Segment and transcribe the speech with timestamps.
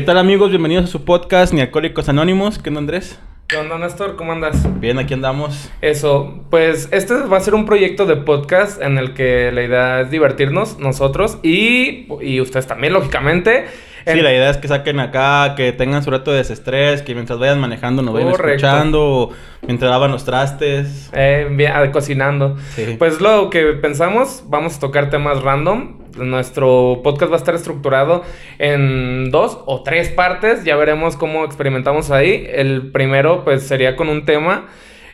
[0.00, 0.48] ¿Qué tal amigos?
[0.48, 2.58] Bienvenidos a su podcast Ni Alcohólicos Anónimos.
[2.58, 3.20] ¿Qué onda Andrés?
[3.46, 4.16] ¿Qué onda, Néstor?
[4.16, 4.80] ¿Cómo andas?
[4.80, 5.70] Bien, aquí andamos.
[5.82, 10.00] Eso, pues este va a ser un proyecto de podcast en el que la idea
[10.00, 13.66] es divertirnos nosotros y, y ustedes también, lógicamente.
[14.06, 17.38] Sí, la idea es que saquen acá, que tengan su rato de desestrés, que mientras
[17.38, 19.30] vayan manejando nos vayan escuchando,
[19.66, 21.10] mientras lavan los trastes.
[21.12, 22.56] Eh, bien, ah, cocinando.
[22.74, 22.96] Sí.
[22.98, 25.98] Pues lo que pensamos, vamos a tocar temas random.
[26.16, 28.24] Nuestro podcast va a estar estructurado
[28.58, 30.64] en dos o tres partes.
[30.64, 32.46] Ya veremos cómo experimentamos ahí.
[32.50, 34.68] El primero, pues, sería con un tema.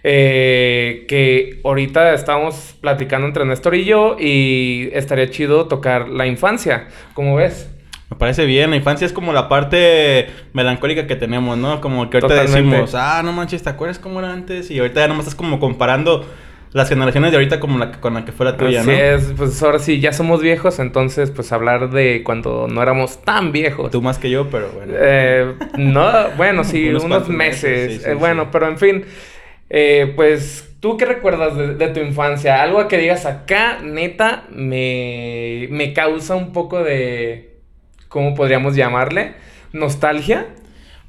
[0.09, 6.87] Eh, que ahorita estamos platicando entre Néstor y yo y estaría chido tocar la infancia,
[7.12, 7.68] ¿cómo ves?
[8.10, 11.80] Me parece bien, la infancia es como la parte melancólica que tenemos, ¿no?
[11.80, 14.70] Como que ahorita decimos, ah, no manches, ¿te acuerdas cómo era antes?
[14.70, 16.24] Y ahorita ya nomás estás como comparando
[16.73, 19.60] las generaciones de ahorita como la con la que fue la tuya, Así es, pues
[19.62, 23.91] ahora sí, ya somos viejos, entonces pues hablar de cuando no éramos tan viejos.
[23.91, 24.93] Tú más que yo, pero bueno.
[24.96, 28.07] Eh, no, bueno, sí, unos, meses.
[28.07, 29.04] Eh, bueno, pero en fin,
[29.68, 32.63] eh, pues ¿Tú qué recuerdas de, tu infancia?
[32.63, 37.55] Algo que digas acá, neta, me, me causa un poco de,
[38.16, 39.34] ¿cómo podríamos llamarle?
[39.74, 40.46] ¿Nostalgia?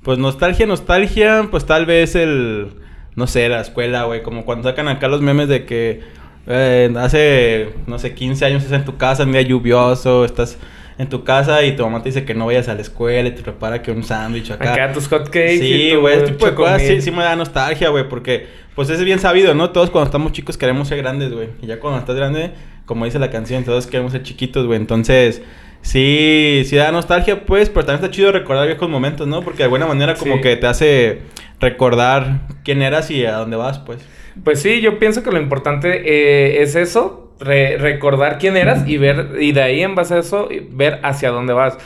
[0.03, 2.67] Pues nostalgia, nostalgia, pues tal vez el,
[3.15, 6.01] no sé, la escuela, güey, como cuando sacan acá los memes de que
[6.47, 10.57] eh, hace, no sé, 15 años estás en tu casa, un día lluvioso, estás
[10.97, 13.31] en tu casa y tu mamá te dice que no vayas a la escuela y
[13.31, 14.73] te prepara que un sándwich acá.
[14.73, 15.59] Acá tus hotcakes.
[15.59, 19.01] Sí, güey, este tipo de cosas sí, sí me da nostalgia, güey, porque pues es
[19.01, 19.69] bien sabido, ¿no?
[19.69, 21.47] Todos cuando estamos chicos queremos ser grandes, güey.
[21.61, 22.51] Y ya cuando estás grande,
[22.85, 24.77] como dice la canción, todos queremos ser chiquitos, güey.
[24.77, 25.41] Entonces,
[25.87, 29.41] Sí, sí da nostalgia, pues, pero también está chido recordar viejos momentos, ¿no?
[29.41, 31.21] Porque de alguna manera como que te hace
[31.61, 34.05] recordar quién eras y a dónde vas, pues.
[34.43, 39.37] Pues sí, yo pienso que lo importante eh, es eso, recordar quién eras y ver,
[39.39, 41.77] y de ahí en base a eso, ver hacia dónde vas.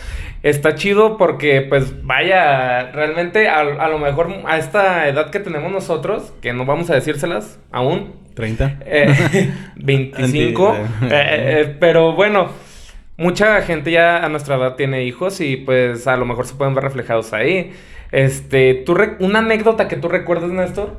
[0.41, 5.72] Está chido porque, pues, vaya, realmente a, a lo mejor a esta edad que tenemos
[5.72, 8.13] nosotros, que no vamos a decírselas aún.
[8.33, 8.79] 30.
[8.83, 10.75] Eh, 25.
[11.03, 12.71] Eh, eh, pero bueno
[13.17, 16.73] mucha gente ya a nuestra edad tiene hijos y pues a lo mejor se pueden
[16.73, 17.72] ver reflejados ahí.
[18.11, 20.97] Este, ¿tú una anécdota que tú recuerdas, Néstor?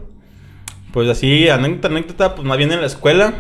[0.93, 3.33] Pues así, anécdota, anécdota, pues más bien en la escuela.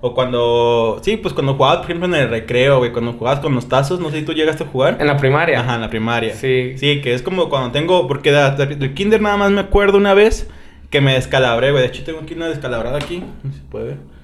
[0.00, 3.52] O cuando, sí, pues cuando jugabas, por ejemplo, en el recreo, güey, cuando jugabas con
[3.54, 4.96] los tazos, no sé si tú llegaste a jugar.
[5.00, 5.58] En la primaria.
[5.58, 6.34] Ajá, en la primaria.
[6.34, 6.74] Sí.
[6.76, 10.48] Sí, que es como cuando tengo, porque del kinder nada más me acuerdo una vez
[10.90, 11.82] que me descalabré, güey.
[11.82, 14.17] De hecho, tengo aquí una descalabrada aquí, no si puede ver.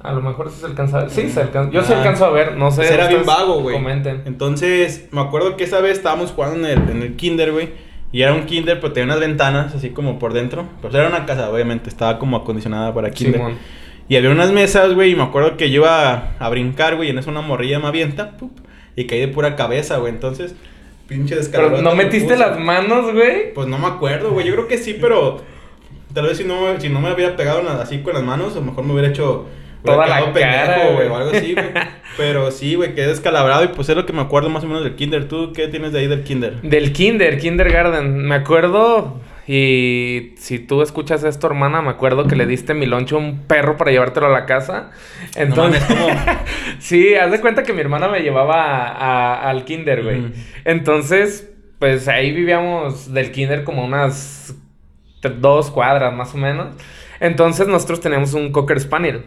[0.00, 1.10] A lo mejor se alcanza a ver.
[1.10, 1.72] Sí, se alcanza.
[1.72, 2.78] Yo se alcanzo a ver, no sé.
[2.78, 3.76] Pues era bien vago, güey.
[3.76, 4.22] Comenten.
[4.26, 7.70] Entonces, me acuerdo que esa vez estábamos jugando en el, en el kinder, güey.
[8.12, 10.66] Y era un kinder, pero tenía unas ventanas así como por dentro.
[10.80, 11.90] Pero era una casa, obviamente.
[11.90, 13.40] Estaba como acondicionada para kinder.
[14.08, 15.12] Y había unas mesas, güey.
[15.12, 17.08] Y me acuerdo que yo iba a brincar, güey.
[17.08, 18.36] Y en eso una morrilla me avienta.
[18.94, 20.12] y caí de pura cabeza, güey.
[20.12, 20.54] Entonces,
[21.08, 21.82] pinche descargado.
[21.82, 23.52] ¿No metiste las manos, güey?
[23.52, 24.46] Pues no me acuerdo, güey.
[24.46, 25.42] Yo creo que sí, pero...
[26.14, 28.64] Tal vez si no, si no me hubiera pegado así con las manos, a lo
[28.64, 29.46] mejor me hubiera hecho
[29.84, 31.66] toda la cara, güey, o algo así, güey.
[32.16, 34.82] Pero sí, güey, quedé descalabrado y pues es lo que me acuerdo más o menos
[34.82, 35.28] del kinder.
[35.28, 36.60] ¿Tú qué tienes de ahí del kinder?
[36.62, 38.26] Del kinder, kindergarten.
[38.26, 43.16] Me acuerdo y si tú escuchas esto, hermana, me acuerdo que le diste mi loncho
[43.16, 44.90] a un perro para llevártelo a la casa.
[45.36, 45.82] Entonces,
[46.80, 50.32] sí, haz de cuenta que mi hermana me llevaba al kinder, güey.
[50.64, 54.54] Entonces, pues ahí vivíamos del kinder como unas
[55.40, 56.74] dos cuadras más o menos.
[57.20, 59.24] Entonces nosotros teníamos un Cocker Spaniel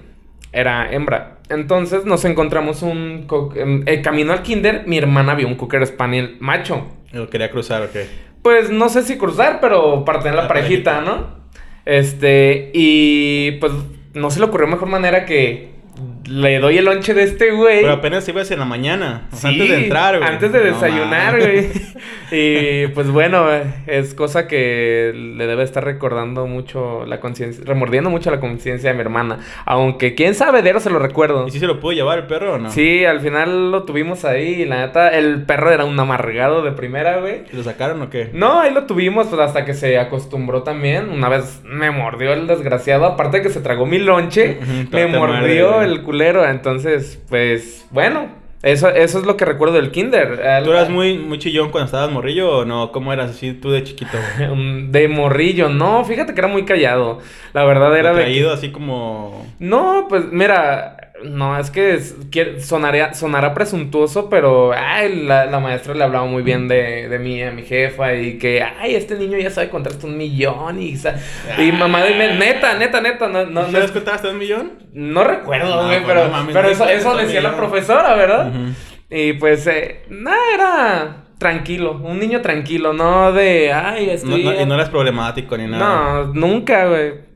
[0.51, 1.38] era hembra.
[1.50, 3.28] Entonces nos encontramos un...
[3.56, 6.88] Em, el camino al kinder, mi hermana vio un Cocker Spaniel macho.
[7.12, 8.07] ¿Lo quería cruzar o qué?
[8.41, 11.41] Pues no sé si cruzar, pero para tener la, parejita, ¿no?
[11.85, 13.73] Este, y pues
[14.13, 15.72] no se le ocurrió mejor manera que
[16.25, 17.81] le doy el lonche de este güey.
[17.81, 19.27] Pero apenas ibas en la mañana.
[19.31, 20.29] antes de entrar, güey.
[20.29, 21.69] Antes de desayunar, güey.
[22.31, 23.47] y pues bueno,
[23.87, 28.95] es cosa que le debe estar recordando mucho la conciencia, remordiendo mucho la conciencia de
[28.95, 29.39] mi hermana.
[29.65, 31.47] Aunque quién sabe, de se lo recuerdo.
[31.47, 32.71] ¿Y si se lo pudo llevar el perro o no?
[32.71, 34.61] Sí, al final lo tuvimos ahí.
[34.61, 37.43] Y la neta, el perro era un amargado de primera, güey.
[37.51, 38.29] ¿Lo sacaron o qué?
[38.33, 41.09] No, ahí lo tuvimos pues hasta que se acostumbró también.
[41.09, 43.05] Una vez me mordió el desgraciado.
[43.05, 44.59] Aparte de que se tragó mi lonche,
[44.91, 48.41] me mordió el culero entonces, pues, bueno.
[48.63, 50.40] Eso, eso es lo que recuerdo del kinder.
[50.63, 52.91] ¿Tú eras muy, muy chillón cuando estabas morrillo o no?
[52.91, 54.16] ¿Cómo eras así tú de chiquito?
[54.90, 57.19] de morrillo, no, fíjate que era muy callado.
[57.53, 58.49] La verdad era de...
[58.52, 59.47] así como...
[59.58, 62.00] No, pues mira, no, es que
[62.59, 67.52] sonaría, sonará presuntuoso, pero ay, la, maestra le hablaba muy bien de, de mí a
[67.52, 70.96] mi jefa y que, ay, este niño ya sabe contar hasta un millón y,
[71.58, 74.73] y mamá neta, neta, neta, no, no, ¿Sabes contar hasta un millón?
[74.94, 78.52] No recuerdo, güey, pero, pero eso, eso decía la profesora, ¿verdad?
[79.09, 84.44] Y pues, eh, nada, era tranquilo, un niño tranquilo, no de, ay, estoy...
[84.44, 86.26] No, y no eres problemático ni nada.
[86.26, 87.30] No, nunca, güey.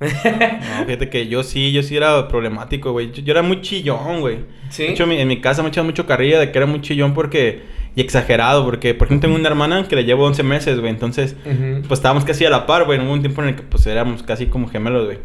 [0.00, 0.06] No,
[0.86, 3.12] fíjate que yo sí, yo sí era problemático, güey.
[3.12, 4.38] Yo, era muy chillón, güey.
[4.70, 4.84] Sí.
[4.84, 7.80] De hecho, en mi casa me echaban mucho carrilla de que era muy chillón porque...
[7.96, 10.90] Y exagerado, porque por ejemplo tengo una hermana que le llevo 11 meses, güey.
[10.92, 13.00] Entonces, pues estábamos casi a la par, güey.
[13.00, 15.18] Hubo un tiempo en el que pues éramos casi como gemelos, güey.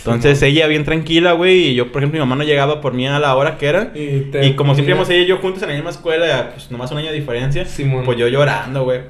[0.00, 3.06] Entonces ella bien tranquila, güey, y yo, por ejemplo, mi mamá no llegaba por mí
[3.06, 3.92] a la hora que era.
[3.94, 6.98] Y, como siempre íbamos ella y yo juntos en la misma escuela, pues nomás un
[6.98, 7.66] año de diferencia,
[8.04, 9.00] pues yo llorando, güey.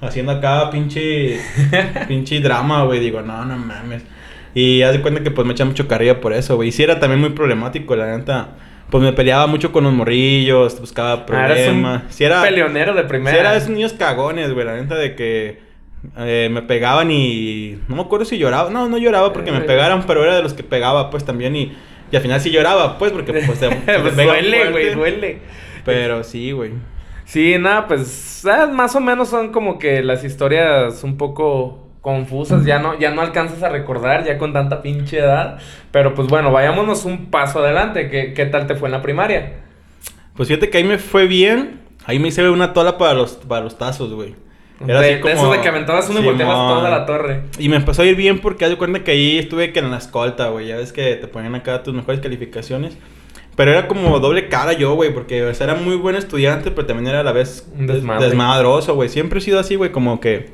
[0.00, 1.38] Haciendo acá pinche,
[2.08, 3.00] pinche drama, güey.
[3.00, 4.02] Digo, no, no mames.
[4.54, 6.70] Y haz de cuenta que pues me echa mucho carrilla por eso, güey.
[6.70, 8.50] Y sí era también muy problemático, la neta.
[8.90, 12.02] Pues me peleaba mucho con los morrillos, buscaba ah, problemas.
[12.08, 13.36] si era peleonero de primera.
[13.36, 15.60] Si era esos niños cagones, güey, la neta de que
[16.18, 18.70] eh, me pegaban y no me acuerdo si lloraba.
[18.70, 19.62] No, no lloraba porque me eh.
[19.62, 21.72] pegaron, pero era de los que pegaba pues también y,
[22.10, 23.70] y al final sí lloraba pues porque pues, se,
[24.00, 25.38] pues duele, güey, duele.
[25.84, 26.72] Pero sí, güey.
[27.24, 32.64] Sí, nada, pues ah, más o menos son como que las historias un poco confusas,
[32.64, 35.58] ya no, ya no alcanzas a recordar ya con tanta pinche edad.
[35.90, 38.08] Pero pues bueno, vayámonos un paso adelante.
[38.08, 39.52] ¿Qué, qué tal te fue en la primaria?
[40.34, 41.80] Pues fíjate que ahí me fue bien.
[42.06, 44.34] Ahí me hice una tola para los, para los tazos, güey.
[44.86, 47.42] Era de, así como, eso de que aventabas uno y volteabas toda la torre.
[47.58, 49.90] Y me empezó a ir bien porque haz de cuenta que ahí estuve que en
[49.90, 50.68] la escolta, güey.
[50.68, 52.96] Ya ves que te ponían acá tus mejores calificaciones.
[53.56, 56.86] Pero era como doble cara yo, güey, porque o sea, era muy buen estudiante, pero
[56.86, 59.10] también era a la vez desmadroso, güey.
[59.10, 60.50] Siempre he sido así, güey, como que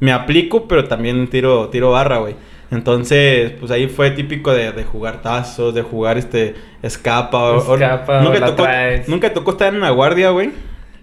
[0.00, 2.34] me aplico, pero también tiro, tiro barra, güey.
[2.72, 7.58] Entonces, pues ahí fue típico de, de jugar tazos, de jugar este escapa.
[7.58, 8.66] Escapa, ¿nunca, tocó,
[9.08, 10.50] nunca tocó estar en la guardia, güey.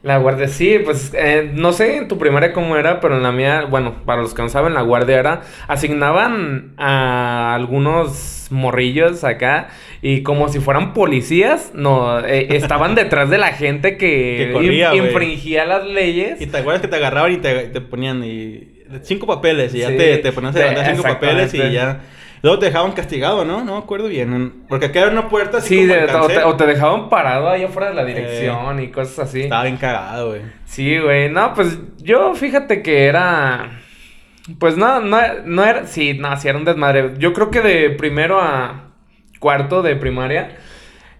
[0.01, 3.33] La guardia, sí, pues eh, no sé en tu primaria cómo era, pero en la
[3.33, 9.67] mía, bueno, para los que no saben, la guardia era, asignaban a algunos morrillos acá
[10.01, 14.53] y como si fueran policías, no, eh, estaban detrás de la gente que,
[14.95, 16.41] infringía las leyes.
[16.41, 19.87] Y te acuerdas que te agarraban y te, te ponían y cinco papeles y ya
[19.87, 22.01] te, te ponían a levantar cinco papeles y ya...
[22.41, 23.63] Luego te dejaban castigado, ¿no?
[23.63, 24.63] No me acuerdo bien.
[24.69, 25.91] Porque acá era una puerta así Sí,
[26.45, 29.41] o, te, dejaban parado ahí afuera de la dirección y cosas así.
[29.41, 30.41] Estaba bien cagado, güey.
[30.65, 31.29] Sí, güey.
[31.29, 33.81] No, pues yo fíjate que era...
[34.57, 35.85] Pues no, no, no era...
[35.85, 37.13] Sí, no, sí era un desmadre.
[37.17, 38.85] Yo creo que de primero a
[39.39, 40.57] cuarto de primaria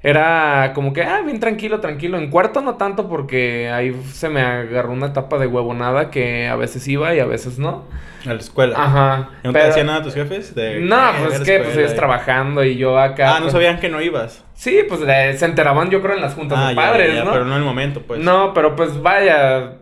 [0.02, 2.18] era como que, ah, bien tranquilo, tranquilo.
[2.18, 6.56] En cuarto no tanto porque ahí se me agarró una etapa de huevonada que a
[6.56, 7.84] veces iba y a veces no.
[8.26, 8.82] A la escuela.
[8.82, 9.30] Ajá.
[9.44, 10.54] ¿No te decían nada tus jefes?
[10.82, 13.36] no, pues es que pues ibas trabajando y yo acá.
[13.36, 14.44] Ah, no pues sabían que no ibas.
[14.54, 17.32] Sí, pues se enteraban yo creo en las juntas ah, de padres, ¿no?
[17.32, 18.22] Pero no en el momento, pues.
[18.22, 19.74] No, pero pues vaya.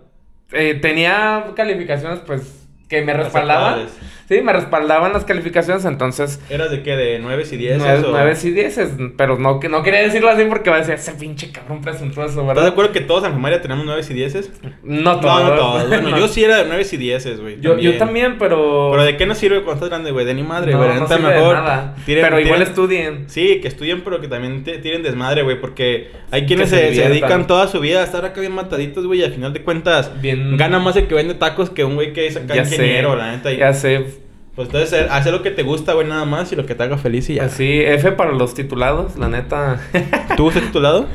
[0.51, 3.87] Eh, tenía calificaciones pues que me respaldaban.
[4.27, 6.41] Sí, me respaldaban las calificaciones, entonces...
[6.49, 6.97] ¿Eras de qué?
[6.97, 7.77] ¿De 9 y 10?
[7.77, 8.79] 9, y 10,
[9.15, 12.51] pero no, no quería decirlo así porque va a decir, ese pinche cabrón presuntuoso, ¿verdad?
[12.51, 14.51] ¿Estás de acuerdo que todos en primaria tenemos 9 y 10?
[14.83, 15.43] No todos.
[15.43, 15.87] No, no todos.
[15.87, 17.61] Bueno, yo sí era de 9 y 10, güey.
[17.61, 18.89] Yo, yo también, pero...
[18.91, 20.25] Pero ¿de qué nos sirve cuando estás grande, güey?
[20.25, 20.89] De ni madre, güey.
[20.89, 21.55] No, no sirve mejor.
[21.55, 21.95] De nada.
[22.05, 23.29] pero igual estudien.
[23.29, 27.69] Sí, que estudien, pero que también tiren desmadre, güey, porque hay quienes se, dedican toda
[27.69, 30.57] su vida a estar acá bien mataditos, güey, y al final de cuentas bien...
[30.57, 33.53] gana más el que vende tacos que un güey que es acá ingeniero, la neta.
[33.53, 34.16] Ya sé
[34.57, 36.97] pues entonces, hacer lo que te gusta, güey, nada más y lo que te haga
[36.97, 37.43] feliz y ya.
[37.43, 39.79] Así, F para los titulados, la neta.
[40.35, 41.05] ¿Tú fuiste titulado?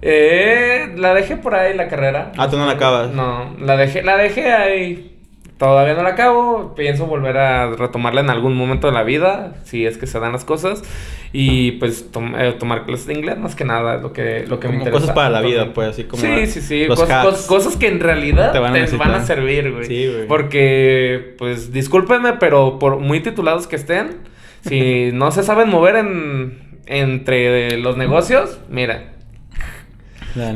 [0.00, 2.32] Eh, la dejé por ahí la carrera.
[2.38, 3.10] Ah, tú no la acabas.
[3.10, 5.17] No, la dejé, la dejé ahí.
[5.58, 6.74] Todavía no la acabo.
[6.76, 10.32] Pienso volver a retomarla en algún momento de la vida, si es que se dan
[10.32, 10.84] las cosas.
[11.32, 12.06] Y pues
[12.38, 15.00] eh, tomar clases de inglés más que nada, lo que, lo que me interesa.
[15.00, 16.22] Cosas para la vida, pues, así como.
[16.22, 16.86] Sí, sí, sí.
[16.86, 19.84] cosas que en realidad te van a, servir, güey.
[19.84, 20.26] Sí, güey.
[20.28, 24.18] Porque, pues, discúlpenme, pero por muy titulados que estén,
[24.62, 29.12] si no se saben mover en, entre los negocios, mira.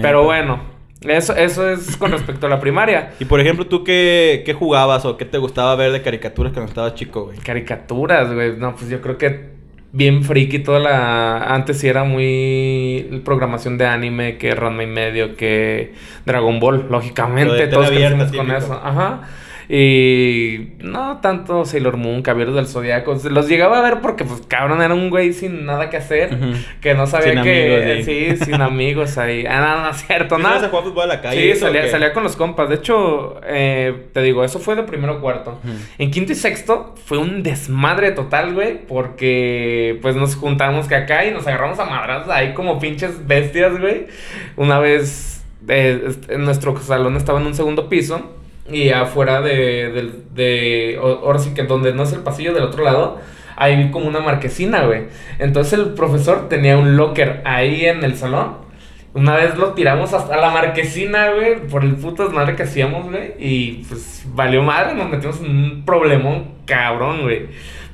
[0.00, 0.71] Pero bueno,
[1.04, 3.12] eso, eso es con respecto a la primaria.
[3.20, 6.68] Y por ejemplo, ¿tú qué, qué jugabas o qué te gustaba ver de caricaturas cuando
[6.68, 7.38] estabas chico, güey?
[7.38, 8.56] Caricaturas, güey.
[8.56, 9.52] No, pues yo creo que
[9.92, 11.54] bien friki toda la...
[11.54, 15.94] Antes sí era muy programación de anime, que Ranma y medio, que
[16.24, 17.66] Dragon Ball, lógicamente.
[17.68, 18.80] Todos crecimos con eso.
[18.82, 19.22] Ajá.
[19.68, 23.16] Y no tanto Sailor Moon, Caballeros del Zodiaco.
[23.30, 26.36] Los llegaba a ver porque, pues, cabrón, era un güey sin nada que hacer.
[26.80, 28.02] Que no sabía que.
[28.04, 29.44] sí, sin amigos ahí.
[29.48, 30.68] Ah, no, no es cierto, nada.
[30.68, 30.82] ¿no?
[30.82, 31.54] fútbol a la calle?
[31.54, 32.68] Sí, salía, salía, con los compas.
[32.68, 35.60] De hecho, eh, te digo, eso fue de primero cuarto.
[35.98, 38.84] En quinto y sexto fue un desmadre total, güey.
[38.86, 43.78] Porque, pues, nos juntamos que acá y nos agarramos a madras ahí como pinches bestias,
[43.78, 44.06] güey.
[44.56, 45.44] Una vez.
[45.68, 51.64] Eh, nuestro salón estaba en un segundo piso y afuera de, de, ahora sí que
[51.64, 53.20] donde no es el pasillo del otro lado,
[53.56, 55.04] hay como una marquesina, güey.
[55.38, 58.56] Entonces el profesor tenía un locker ahí en el salón
[59.14, 63.34] Una vez lo tiramos hasta la marquesina, güey, por el puto madre que hacíamos, güey.
[63.38, 67.48] Y pues valió madre, nos metimos en un problemón cabrón, güey.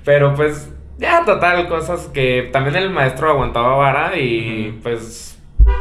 [0.05, 5.38] Pero pues, ya, total, cosas que también el maestro aguantaba vara y pues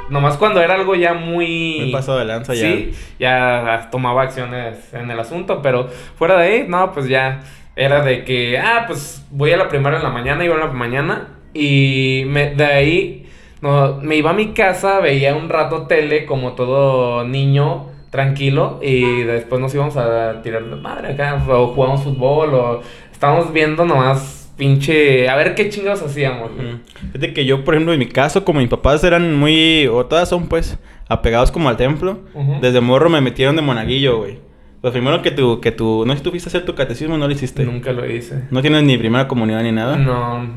[0.09, 1.77] nomás cuando era algo ya muy...
[1.79, 2.61] Muy pasado de lanza ya.
[2.61, 7.41] Sí, ya tomaba acciones en el asunto, pero fuera de ahí, no, pues ya
[7.75, 10.67] era de que, ah, pues voy a la primaria en la mañana, iba a la
[10.67, 13.29] mañana y me, de ahí
[13.61, 19.23] no, me iba a mi casa, veía un rato tele como todo niño tranquilo y
[19.23, 24.46] después nos íbamos a tirar de madre acá o jugamos fútbol o estábamos viendo nomás
[24.57, 26.51] pinche a ver qué chingados hacíamos.
[27.13, 30.27] Fíjate que yo, por ejemplo, en mi caso, como mis papás eran muy o todas
[30.29, 32.19] son pues apegados como al templo,
[32.61, 34.39] desde morro me metieron de monaguillo, güey.
[34.83, 37.17] Lo primero que tú, que tú, no sé si tú fuiste a hacer tu catecismo,
[37.17, 37.65] no lo hiciste.
[37.65, 38.43] Nunca lo hice.
[38.51, 39.97] ¿No tienes ni primera comunidad ni nada?
[39.97, 40.47] No.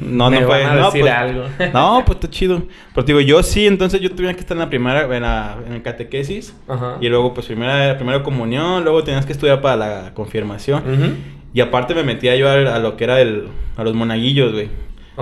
[0.00, 0.64] No, no fue.
[0.64, 1.44] no, pues, algo.
[1.72, 2.62] no, pues está chido.
[2.94, 5.72] Pero digo, yo sí, entonces yo tuve que estar en la primera, en, la, en
[5.72, 6.54] el catequesis.
[7.00, 11.37] Y luego, pues, primera, primera comunión, luego tenías que estudiar para la confirmación.
[11.54, 14.68] Y aparte me metía yo a, a, lo que era el, a los monaguillos, güey.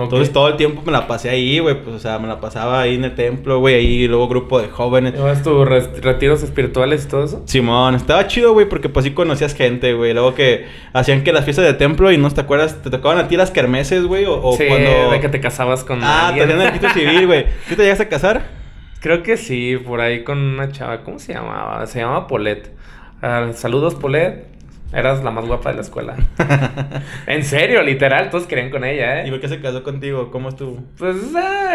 [0.03, 1.81] Entonces todo el tiempo me la pasé ahí, güey.
[1.81, 3.75] Pues, o sea, me la pasaba ahí en el templo, güey.
[3.75, 5.13] Ahí luego grupo de jóvenes.
[5.13, 7.41] ¿Llevas tus retiros espirituales y todo eso?
[7.45, 10.13] Simón, estaba chido, güey, porque pues sí conocías gente, güey.
[10.13, 13.27] Luego que hacían que las fiestas de templo y no te acuerdas, te tocaban a
[13.27, 14.25] ti las kermeses, güey.
[14.27, 15.11] O, sí, cuando.
[15.11, 15.99] de que te casabas con.
[16.03, 17.45] Ah, te el registro civil, güey.
[17.69, 18.45] ¿Tú te llegaste a casar?
[18.99, 21.03] Creo que sí, por ahí con una chava.
[21.03, 21.87] ¿Cómo se llamaba?
[21.87, 22.71] Se llamaba Polet.
[23.23, 24.56] Ah, saludos, Polet.
[24.93, 26.15] Eras la más guapa de la escuela.
[27.27, 29.27] en serio, literal, todos querían con ella, ¿eh?
[29.27, 30.31] ¿Y por qué se casó contigo?
[30.31, 30.83] ¿Cómo estuvo?
[30.97, 31.17] Pues,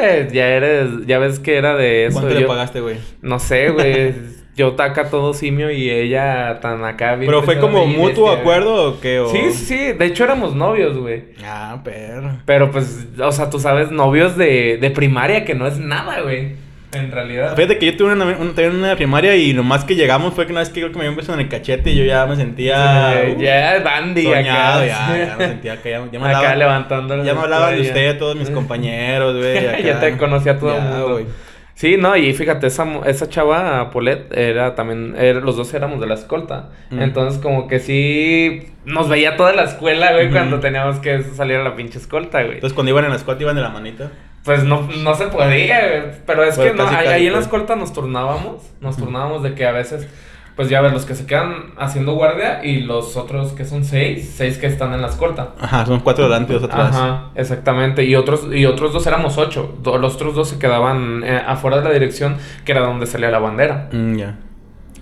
[0.02, 2.21] eh, ya eres, ya ves que era de eso.
[2.21, 2.97] ¿Cuánto le pagaste, güey?
[3.21, 4.14] No sé, güey.
[4.54, 7.16] Yo taca todo simio y ella tan acá.
[7.19, 9.25] ¿Pero fue como mutuo acuerdo o qué?
[9.31, 11.25] Sí, sí, de hecho éramos novios, güey.
[11.42, 12.38] Ah, pero.
[12.45, 16.52] Pero pues, o sea, tú sabes, novios de, de primaria que no es nada, güey.
[16.94, 17.56] En realidad.
[17.56, 20.52] Fíjate que yo tuve una, una, una primaria y lo más que llegamos fue que
[20.52, 22.26] una vez que creo que me dio un beso en el cachete y yo ya
[22.26, 23.25] me sentía.
[23.26, 24.87] Sí, ya, bandy, soñado, acá.
[24.87, 27.25] Ya, ya me sentía que ya, ya me Acá levantando.
[27.25, 29.82] Ya me hablaban de usted, todos mis compañeros, güey.
[29.84, 31.12] ya te conocía todo el mundo.
[31.12, 31.26] Güey.
[31.75, 36.14] Sí, no, y fíjate, esa, esa chava, Polet, era también, los dos éramos de la
[36.14, 36.68] escolta.
[36.90, 41.64] Entonces, como que sí, nos veía toda la escuela, güey, cuando teníamos que salir a
[41.64, 42.56] la pinche escolta, güey.
[42.56, 44.11] Entonces, cuando iban en la escolta, iban de la manita.
[44.44, 48.62] Pues no, no se podía, Pero es que no, ahí, en la escolta nos turnábamos.
[48.80, 50.08] Nos turnábamos de que a veces,
[50.56, 54.34] pues ya ves, los que se quedan haciendo guardia y los otros que son seis,
[54.37, 55.50] seis que están en la escolta.
[55.61, 56.94] Ajá, son cuatro delante y dos atrás.
[56.94, 58.04] Ajá, exactamente.
[58.04, 59.78] Y otros, y otros dos éramos ocho.
[59.84, 63.38] los otros dos se quedaban eh, afuera de la dirección, que era donde salía la
[63.38, 63.88] bandera.
[63.92, 64.38] Mm, ya.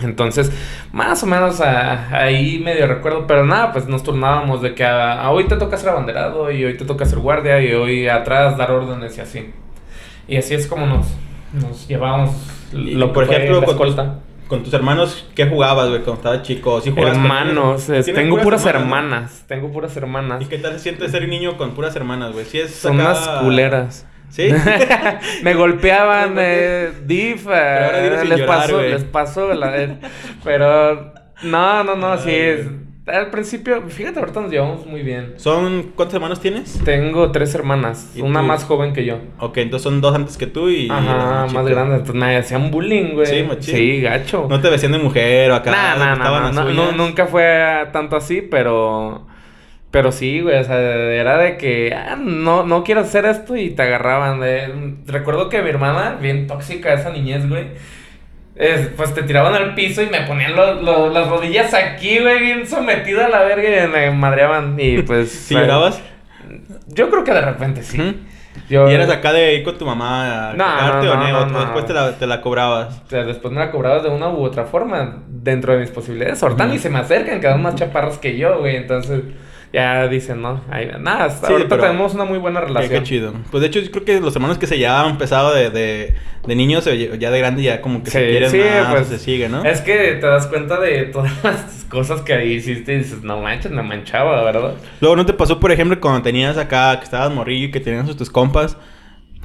[0.02, 0.50] Entonces,
[0.92, 5.44] más o menos ahí medio recuerdo, pero nada, pues nos turnábamos de que a, hoy
[5.44, 9.16] te toca ser abanderado y hoy te toca ser guardia y hoy atrás dar órdenes
[9.18, 9.50] y así.
[10.28, 11.06] Y así es como nos,
[11.52, 12.30] nos llevábamos
[12.72, 13.64] lo por ejemplo,
[14.48, 16.80] con, tus hermanos, ¿qué jugabas, güey, cuando estabas chico?
[16.80, 20.42] ¿Sí hermanos, tengo puras hermanas, tengo puras hermanas.
[20.42, 22.46] ¿Y qué tal se siente ser niño con puras hermanas, güey?
[22.52, 24.06] es Son unas culeras.
[24.30, 24.48] ¿Sí?
[25.42, 29.98] me golpeaban, eh, Div, eh, les, pasó, les pasó, la,
[30.44, 32.66] pero no, no, no, sí es.
[33.06, 35.34] Al principio, fíjate, ahorita nos llevamos muy bien.
[35.36, 36.80] ¿Son cuántos hermanos tienes?
[36.84, 39.18] Tengo tres hermanas, una más joven que yo.
[39.40, 40.88] Ok, entonces son dos antes que tú y.
[40.88, 42.00] Ajá, más grandes.
[42.00, 43.26] Entonces me hacían bullying, güey.
[43.26, 44.46] Sí, Sí, gacho.
[44.48, 45.96] No te vestían de mujer o acá.
[45.98, 49.26] no, no, no, no, nunca fue tanto así, pero.
[49.90, 53.70] Pero sí, güey, o sea, era de que, ah, no, no quiero hacer esto y
[53.70, 54.40] te agarraban.
[54.40, 54.94] De...
[55.06, 57.66] Recuerdo que mi hermana, bien tóxica esa niñez, güey,
[58.96, 63.28] pues te tiraban al piso y me ponían las rodillas aquí, güey, bien sometida a
[63.28, 64.76] la verga y me madreaban.
[64.78, 65.30] Y pues.
[65.30, 66.00] ¿Sí llorabas?
[66.86, 68.26] Yo creo que de repente sí.
[68.68, 71.92] ¿Y eras acá de ir con tu mamá a no, no, o no, después te
[71.92, 73.02] la, te la, cobrabas?
[73.06, 76.40] O sea, después me la cobrabas de una u otra forma, dentro de mis posibilidades.
[76.42, 79.22] Ahorita ni se me acercan, quedan más chaparros que yo, güey, entonces
[79.72, 80.62] ya dicen, ¿no?
[80.98, 82.90] nada, ahorita tenemos una muy buena relación.
[82.90, 83.34] Qué, chido.
[83.50, 86.54] Pues de hecho, yo creo que los hermanos que se llevaban pesado de, de, de
[86.56, 89.64] niños, ya de grande, ya como que se quieren sí, más, pues, se sigue, ¿no?
[89.64, 93.70] Es que te das cuenta de todas las cosas que hiciste y dices, no manches,
[93.70, 94.74] me manchaba, ¿verdad?
[95.00, 98.16] Luego, ¿no te pasó, por ejemplo, cuando tenías acá, que estabas morrillo y que tenías
[98.16, 98.76] tus compas?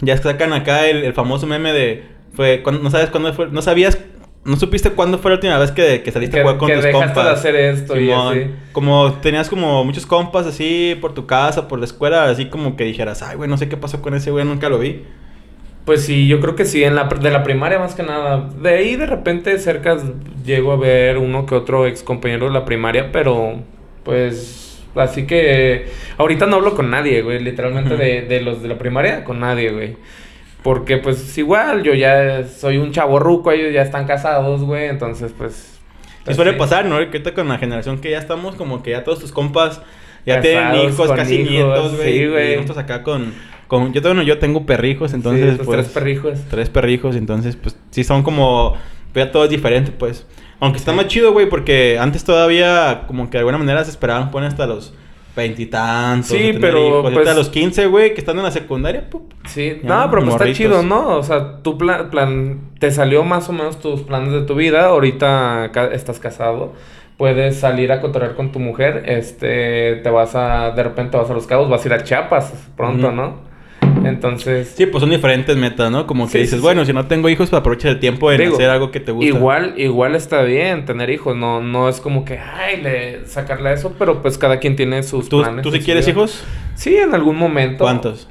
[0.01, 2.15] Ya sacan acá el, el famoso meme de.
[2.34, 3.98] Fue, no sabes cuándo fue, no sabías
[4.45, 6.83] ¿No supiste cuándo fue la última vez que, que saliste a jugar con que tus
[6.83, 8.51] dejaste de hacer esto y así.
[8.73, 12.83] Como tenías como muchos compas así por tu casa, por la escuela, así como que
[12.83, 15.01] dijeras, ay, güey, no sé qué pasó con ese güey, nunca lo vi.
[15.83, 18.47] Pues sí, yo creo que sí, en la, de la primaria más que nada.
[18.61, 19.97] De ahí de repente cerca
[20.45, 23.63] llego a ver uno que otro ex compañero de la primaria, pero
[24.03, 25.87] pues así que
[26.19, 29.71] ahorita no hablo con nadie, güey, literalmente de, de los de la primaria, con nadie,
[29.71, 29.97] güey.
[30.65, 35.31] Porque pues igual, yo ya soy un chavo ruco, ellos ya están casados, güey, entonces
[35.38, 35.79] pues...
[36.27, 36.98] Y suele pasar, ¿no?
[37.12, 39.84] Que con la generación que ya estamos, como que ya todos tus compas
[40.25, 42.13] ya tienen hijos, casi nietos, güey.
[42.17, 42.53] Sí, güey.
[42.53, 43.31] Y nosotros acá con,
[43.67, 43.93] con...
[43.93, 45.60] Yo, bueno, yo tengo perrijos, entonces...
[45.63, 46.39] pues, tres perrijos.
[46.50, 48.75] Tres perrijos, entonces pues sí son como...
[49.13, 50.25] Ya todo es diferente, pues.
[50.60, 54.31] Aunque está más chido, güey, porque antes todavía como que de alguna manera se esperaban
[54.31, 54.95] poner hasta los
[55.35, 56.29] veintitantos.
[56.29, 57.01] Sí, pero.
[57.01, 59.07] Pues, a los 15, güey, que están en la secundaria.
[59.45, 61.17] sí, no, pero pues está chido, ¿no?
[61.17, 62.71] O sea, tu plan, plan.
[62.79, 64.87] Te salió más o menos tus planes de tu vida.
[64.87, 66.73] Ahorita estás casado.
[67.17, 69.03] Puedes salir a cotorrear con tu mujer.
[69.07, 69.95] Este.
[70.03, 70.71] Te vas a.
[70.71, 71.69] De repente vas a los cabos.
[71.69, 73.54] Vas a ir a Chiapas pronto, ¿no?
[74.07, 74.74] Entonces.
[74.75, 76.07] Sí, pues son diferentes metas, ¿no?
[76.07, 78.91] Como que dices, bueno, si no tengo hijos, pues aprovecha el tiempo de hacer algo
[78.91, 79.27] que te gusta.
[79.27, 81.35] Igual, igual está bien tener hijos.
[81.35, 85.29] No, no es como que, ay, le, sacarle eso, pero pues cada quien tiene sus
[85.29, 85.63] ¿Tú, planes.
[85.63, 86.43] ¿Tú sí quieres hijos?
[86.75, 87.83] Sí, en algún momento.
[87.83, 88.27] ¿Cuántos?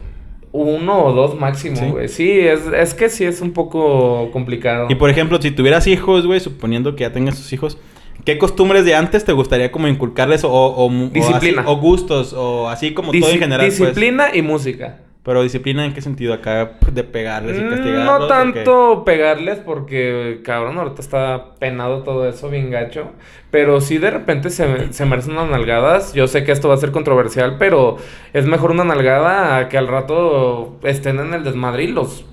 [0.53, 2.09] Uno o dos máximo, güey.
[2.09, 2.39] ¿Sí?
[2.39, 4.87] es, es que sí es un poco complicado.
[4.89, 7.79] Y por ejemplo, si tuvieras hijos, güey, suponiendo que ya tengas sus hijos,
[8.25, 11.65] ¿Qué costumbres de antes te gustaría como inculcarles o, o, disciplina.
[11.67, 13.67] O, gustos o así como todo en general?
[13.67, 13.79] Pues?
[13.79, 15.01] Disciplina y música.
[15.25, 18.05] Pero disciplina en qué sentido acá de pegarles y mm, castigarles.
[18.05, 23.13] No tanto pegarles porque cabrón, ahorita está penado todo eso bien gacho.
[23.51, 26.13] Pero sí de repente se, se merecen unas nalgadas.
[26.13, 27.97] Yo sé que esto va a ser controversial, pero
[28.35, 32.27] es mejor una nalgada que al rato estén en el desmadre y los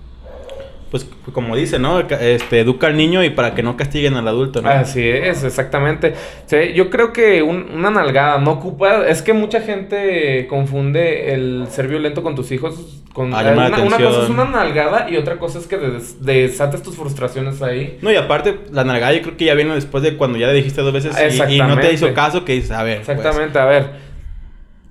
[0.91, 2.01] pues como dice, ¿no?
[2.01, 4.69] Este, educa al niño y para que no castiguen al adulto, ¿no?
[4.69, 6.15] Así es, exactamente.
[6.47, 11.87] Sí, yo creo que una nalgada no ocupa, es que mucha gente confunde el ser
[11.87, 15.59] violento con tus hijos con ah, una, una, cosa es una nalgada y otra cosa
[15.59, 15.77] es que
[16.19, 17.97] desates tus frustraciones ahí.
[18.01, 20.53] No, y aparte la nalgada yo creo que ya viene después de cuando ya le
[20.53, 21.15] dijiste dos veces
[21.49, 22.97] y, no te hizo caso que dices, a ver.
[22.97, 23.09] Pues.
[23.09, 24.10] Exactamente, a ver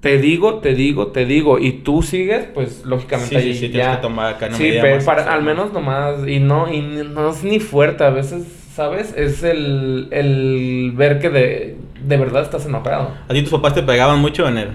[0.00, 3.96] te digo, te digo, te digo, y tú sigues, pues lógicamente sí, sí, sí, tienes
[3.96, 7.44] que tomar acá, no Sí, pero para, al menos nomás, y no, y no es
[7.44, 9.14] ni fuerte, a veces, ¿sabes?
[9.14, 13.10] Es el, el ver que de, de verdad estás enojado.
[13.28, 14.68] ¿A ti tus papás te pegaban mucho en él?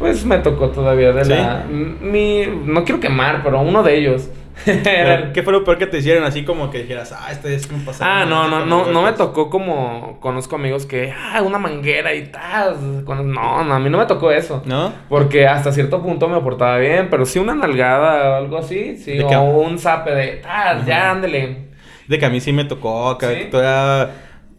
[0.00, 1.64] Pues me tocó todavía de la...
[1.70, 4.28] Mi, no quiero quemar, pero uno de ellos.
[4.64, 6.24] ¿Qué fue lo peor que te hicieron?
[6.24, 8.10] Así como que dijeras, ah, este es un pasado.
[8.10, 12.26] Ah, no, no, no, no me tocó como conozco amigos que, ah, una manguera y
[12.26, 13.04] tal.
[13.04, 14.62] No, no, a mí no me tocó eso.
[14.64, 14.92] ¿No?
[15.08, 19.20] Porque hasta cierto punto me portaba bien, pero sí una nalgada o algo así, sí,
[19.20, 21.66] o un zape de, tal, ya, ándele.
[22.08, 24.10] De que a mí sí me tocó, que todavía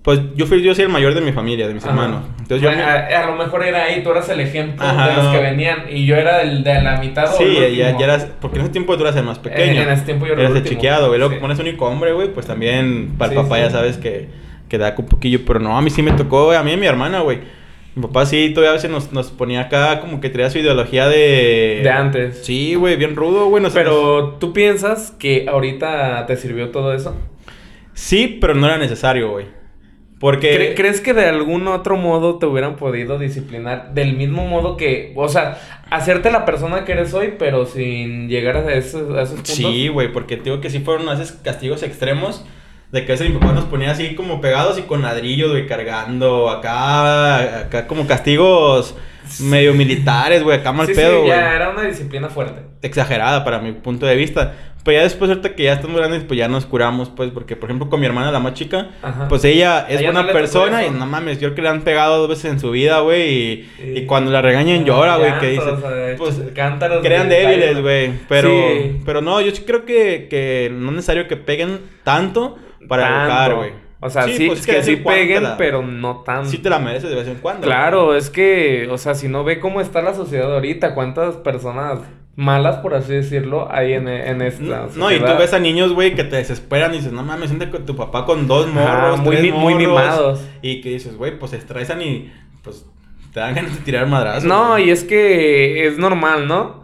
[0.08, 2.24] pues yo fui, yo soy el mayor de mi familia, de mis hermanos.
[2.39, 2.70] Entonces yo...
[2.70, 6.15] A, lo mejor era ahí, tú eras el ejemplo de los que venían y yo
[6.15, 9.17] era el de la mitad Sí, ya, ya, eras, porque en ese tiempo tú eras
[9.17, 9.82] el más pequeño.
[9.82, 11.20] En, ese tiempo yo era Eras el chiqueado, güey.
[11.20, 11.41] Luego sí.
[11.41, 14.30] pones único hombre, güey, pues también para el papá ya sabes que,
[14.70, 15.41] que da un poquillo.
[15.46, 17.39] Pero no, a mí sí me tocó, güey, a mí y mi hermana, güey.
[17.96, 21.10] Mi papá sí todavía a veces nos, nos ponía acá como que traía su ideología
[21.10, 21.82] de...
[21.84, 22.46] De antes.
[22.46, 23.62] Sí, güey, bien rudo, güey.
[23.74, 27.13] Pero, ¿tú piensas que ahorita te sirvió todo eso?
[27.93, 29.57] Sí, pero no era necesario, güey.
[30.19, 30.73] Porque...
[30.75, 33.93] ¿Crees que de algún otro modo te hubieran podido disciplinar?
[33.93, 38.58] Del mismo modo que, o sea, hacerte la persona que eres hoy, pero sin llegar
[38.58, 39.56] a esos, a esos puntos.
[39.56, 42.45] Sí, güey, porque digo que sí fueron esos castigos extremos.
[42.91, 46.49] De que ese mi papá nos ponía así como pegados y con ladrillos, güey, cargando.
[46.49, 48.95] Acá, acá como castigos
[49.41, 51.30] medio militares, güey, acá mal pedo, güey.
[51.30, 52.62] ya era una disciplina fuerte.
[52.82, 54.53] Exagerada para mi punto de vista.
[54.88, 57.69] Pero ya después, ahorita que ya estamos grandes, pues ya nos curamos, pues, porque, por
[57.69, 58.91] ejemplo, con mi hermana, la más chica,
[59.28, 62.30] pues ella es buena persona y no mames, yo creo que le han pegado dos
[62.30, 67.04] veces en su vida, güey, y, cuando la regañan llora, güey, que dice, pues, cántaros.
[67.04, 68.50] Crean débiles, güey, pero,
[69.04, 73.56] pero no, yo sí creo que, que no es necesario que peguen tanto para educar,
[73.56, 73.71] güey.
[74.00, 76.50] O sea, sí, pues que, sí peguen, pero no tanto.
[76.50, 77.67] Sí te la mereces de vez en cuando.
[77.67, 82.00] Claro, es que, o sea, si no ve cómo está la sociedad ahorita, cuántas personas
[82.38, 86.13] malas, por así decirlo, hay en, en esta No, y tú ves a niños, güey,
[86.13, 89.36] que te desesperan y dices, no mames, siente con tu papá con dos morros, muy,
[89.36, 90.39] tres muy mimados.
[90.62, 92.32] Y que dices, güey, pues se estresan y
[92.63, 92.86] pues
[93.34, 94.45] te dan ganas de tirar madrazos.
[94.45, 96.84] No, y es que es normal, ¿no?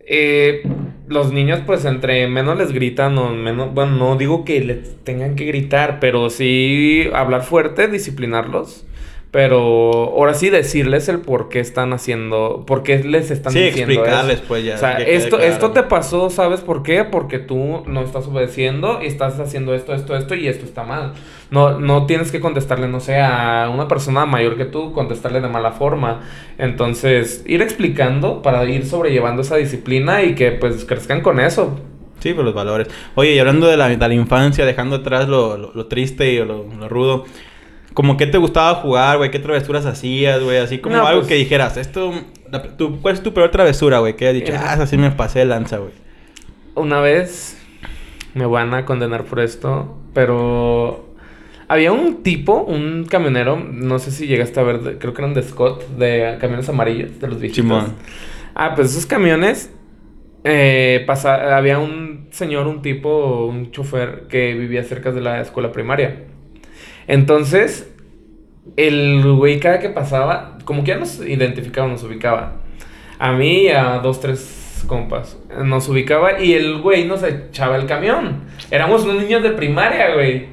[0.00, 0.62] Eh,
[1.08, 3.72] los niños, pues, entre menos les gritan o menos...
[3.72, 8.86] Bueno, no digo que les tengan que gritar, pero sí hablar fuerte, disciplinarlos.
[9.30, 13.92] Pero ahora sí decirles el por qué están haciendo, por qué les están sí, diciendo
[13.92, 14.74] explicarles pues ya.
[14.74, 17.04] O sea, esto, esto te pasó, ¿sabes por qué?
[17.04, 21.12] Porque tú no estás obedeciendo y estás haciendo esto, esto, esto y esto está mal.
[21.52, 25.48] No, no tienes que contestarle, no sé, a una persona mayor que tú, contestarle de
[25.48, 26.22] mala forma.
[26.58, 31.78] Entonces, ir explicando para ir sobrellevando esa disciplina y que pues crezcan con eso.
[32.20, 32.88] Sí, por pues, los valores.
[33.14, 36.64] Oye, y hablando de la, de la infancia, dejando atrás lo, lo, triste y lo,
[36.64, 37.24] lo rudo,
[37.94, 41.34] como qué te gustaba jugar, güey, qué travesuras hacías, güey, así como algo pues que
[41.34, 42.12] dijeras, esto,
[42.76, 44.16] tu, ¿cuál es tu peor travesura, güey?
[44.16, 44.60] Que hayas dicho, eh.
[44.60, 45.92] ah, así me pasé de lanza, güey.
[46.74, 47.60] Una vez
[48.34, 51.10] me van a condenar por esto, pero
[51.68, 55.42] había un tipo, un camionero, no sé si llegaste a ver, creo que eran de
[55.42, 57.90] Scott, de camiones amarillos, de los viejitos.
[58.54, 59.72] Ah, pues esos camiones,
[60.44, 66.24] eh, había un señor, un tipo, un chofer que vivía cerca de la escuela primaria.
[67.10, 67.92] Entonces,
[68.76, 72.58] el güey cada que pasaba, como que ya nos identificaba, nos ubicaba.
[73.18, 75.36] A mí y a dos, tres compas.
[75.64, 78.44] Nos ubicaba y el güey nos echaba el camión.
[78.70, 80.50] Éramos unos niños de primaria, güey.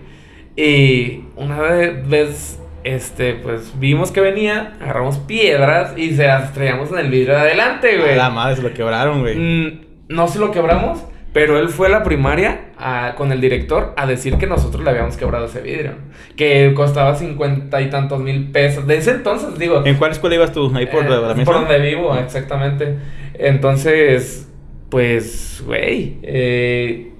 [0.55, 6.97] Y una vez, este, pues vimos que venía, agarramos piedras y se las estrellamos en
[6.97, 8.15] el vidrio de adelante, güey.
[8.15, 9.35] La madre, se lo quebraron, güey.
[9.35, 11.03] Mm, no se lo quebramos,
[11.37, 12.71] pero él fue a la primaria
[13.15, 15.91] con el director a decir que nosotros le habíamos quebrado ese vidrio.
[16.35, 18.87] Que costaba cincuenta y tantos mil pesos.
[18.87, 19.85] De ese entonces, digo.
[19.85, 20.71] ¿En cuál escuela ibas tú?
[20.73, 22.97] Ahí por eh, la Por donde vivo, exactamente.
[23.35, 24.51] Entonces,
[24.89, 26.17] pues, güey.
[26.23, 27.11] Eh,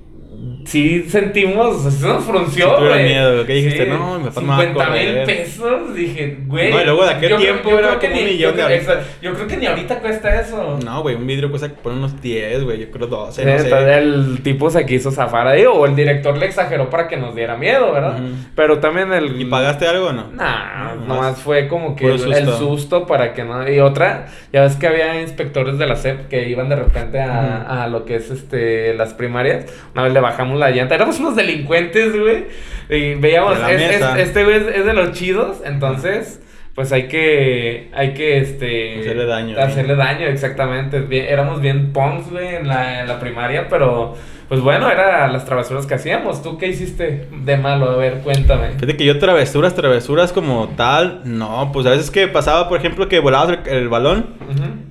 [0.66, 3.06] sí sentimos, se nos frunció, güey.
[3.06, 3.88] miedo, ¿qué dijiste?
[3.88, 6.72] No, me 50 mil pesos, dije, güey.
[6.72, 9.04] No, y luego de aquel tiempo era como un millón de ahorita.
[9.22, 10.78] Yo creo que ni ahorita cuesta eso.
[10.84, 13.98] No, güey, un vidrio cuesta por unos 10, güey, yo creo 12, no sé.
[13.98, 17.56] El tipo se quiso zafar ahí, o el director le exageró para que nos diera
[17.56, 18.20] miedo, ¿verdad?
[18.56, 19.40] Pero también el...
[19.40, 20.32] ¿Y pagaste algo o no?
[20.34, 22.58] Nah, no, nomás fue como que el susto.
[22.58, 23.70] susto para que no...
[23.70, 27.84] Y otra, ya ves que había inspectores de la SEP que iban de repente a,
[27.84, 29.66] a lo que es este las primarias.
[29.94, 30.96] Una vez le bajamos la llanta.
[30.96, 32.46] Éramos unos delincuentes, güey.
[32.90, 36.42] Y veíamos, este güey es, de los chidos, entonces
[36.74, 39.00] pues hay que, hay que, este...
[39.00, 39.60] Hacerle daño.
[39.60, 41.08] Hacerle daño, exactamente.
[41.32, 44.16] éramos bien punks, güey, en la, en la primaria, pero...
[44.48, 46.42] Pues bueno, eran las travesuras que hacíamos.
[46.42, 47.90] ¿Tú qué hiciste de malo?
[47.92, 48.70] A ver, cuéntame.
[48.76, 51.72] Fíjate que yo travesuras, travesuras como tal, no.
[51.74, 54.36] Pues a veces que pasaba, por ejemplo, que volabas el, balón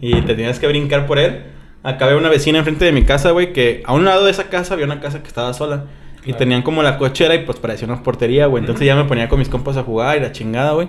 [0.03, 1.45] y te tenías que brincar por él.
[1.87, 4.49] Acá había una vecina enfrente de mi casa, güey, que a un lado de esa
[4.49, 5.85] casa había una casa que estaba sola.
[6.25, 8.61] Y tenían como la cochera y pues parecía una portería, güey.
[8.61, 10.89] Entonces ya me ponía con mis compas a jugar y la chingada, güey.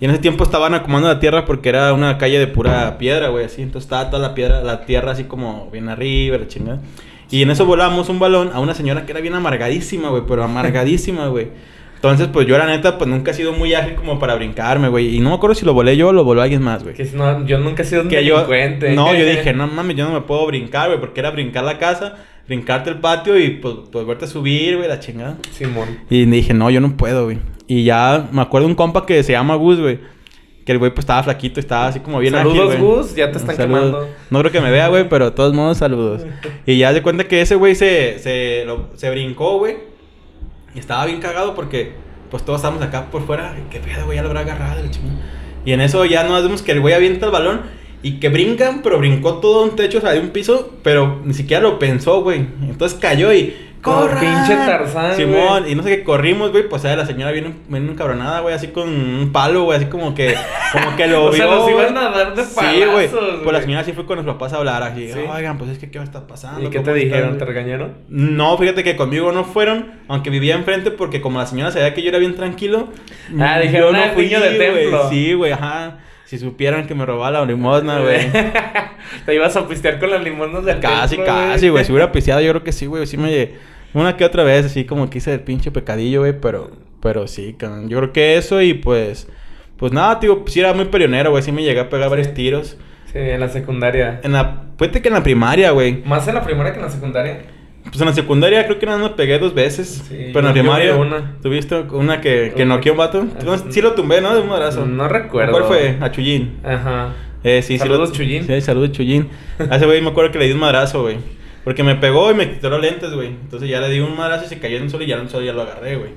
[0.00, 3.28] Y en ese tiempo estaban acomodando la tierra porque era una calle de pura piedra,
[3.28, 3.62] güey, así.
[3.62, 6.80] Entonces estaba toda la piedra, la tierra así como bien arriba, la chingada.
[7.30, 10.44] Y en eso volábamos un balón a una señora que era bien amargadísima, güey, pero
[10.44, 11.48] amargadísima, güey.
[11.98, 15.16] Entonces, pues yo la neta, pues nunca he sido muy ágil como para brincarme, güey.
[15.16, 16.94] Y no me acuerdo si lo volé yo o lo voló alguien más, güey.
[16.94, 18.92] Que no, yo nunca he sido un delincuente.
[18.94, 21.76] no, yo dije, no mames, yo no me puedo brincar, güey, porque era brincar la
[21.76, 22.14] casa,
[22.46, 25.38] brincarte el patio y pues, pues verte a subir, güey, la chingada.
[25.50, 25.88] Simón.
[26.08, 27.38] Y dije, no, yo no puedo, güey.
[27.66, 29.98] Y ya me acuerdo un compa que se llama Gus, güey.
[30.64, 33.56] Que el güey pues estaba flaquito, estaba así como bien Saludos, Gus, ya te están
[33.56, 34.06] quemando.
[34.30, 36.22] No creo que me vea, güey, pero de todos modos, saludos.
[36.66, 39.87] Y ya se cuenta que ese güey se, se, se brincó, güey.
[40.74, 41.94] Y estaba bien cagado porque
[42.30, 44.90] pues todos estamos acá por fuera, qué pedo, güey, ya lo habrá agarrado el
[45.64, 47.62] Y en eso ya nos vemos que el güey avienta el balón
[48.02, 51.34] y que brincan, pero brincó todo un techo, o sea, de un piso, pero ni
[51.34, 52.46] siquiera lo pensó, güey.
[52.62, 54.18] Entonces cayó y ¡Corra!
[54.18, 58.40] pinche Tarzán, Simón, y no sé qué corrimos, güey, pues la señora viene, viene encabronada,
[58.40, 60.34] güey, así con un palo, güey, así como que,
[60.72, 61.36] como que lo o vio.
[61.36, 63.08] sea, nos iban a dar de palazos, Sí, güey.
[63.08, 65.90] Pues la señora sí fue con los papás a hablar así, oigan, pues es que
[65.90, 66.66] qué me está pasando.
[66.66, 67.38] ¿Y qué te dijeron?
[67.38, 67.94] ¿Te regañaron?
[68.08, 72.02] No, fíjate que conmigo no fueron, aunque vivía enfrente, porque como la señora sabía que
[72.02, 72.88] yo era bien tranquilo.
[73.38, 75.08] Ah, dijeron, no fui niño de templo.
[75.08, 75.98] Sí, güey, ajá.
[76.28, 78.30] Si supieran que me robaba la limosna, güey.
[79.24, 81.86] Te ibas a pistear con las limosnas del Casi, casi, güey.
[81.86, 83.06] Si hubiera pisteado, yo creo que sí, güey.
[83.06, 83.52] Sí me...
[83.94, 87.56] Una que otra vez, así como que hice el pinche pecadillo, güey, pero, pero sí,
[87.86, 89.26] yo creo que eso y pues,
[89.78, 92.76] pues nada, tío, sí era muy perionero, güey, sí me llegué a pegar varios tiros.
[93.10, 94.20] Sí, en la secundaria.
[94.22, 96.02] En la, puede que en la primaria, güey.
[96.04, 97.40] ¿Más en la primaria que en la secundaria?
[97.88, 100.04] Pues en la secundaria creo que nada más pegué dos veces.
[100.08, 100.96] Sí, pero en la primaria.
[100.96, 101.36] Una.
[101.42, 103.26] ¿Tuviste una que, que noqueó un vato?
[103.70, 104.34] Sí lo tumbé, ¿no?
[104.34, 104.86] De un madrazo.
[104.86, 105.52] No recuerdo.
[105.52, 105.96] ¿Cuál fue?
[106.00, 106.58] A Chullín.
[106.64, 107.14] Ajá.
[107.44, 108.46] Eh, sí, saludos, sí Chullín.
[108.46, 109.28] Sí, saludos, Chullín.
[109.70, 111.16] A ese güey me acuerdo que le di un madrazo, güey.
[111.64, 113.28] Porque me pegó y me quitó los lentes, güey.
[113.28, 115.22] Entonces ya le di un madrazo y se cayó en un sol y ya en
[115.22, 116.10] un sol ya lo agarré, güey.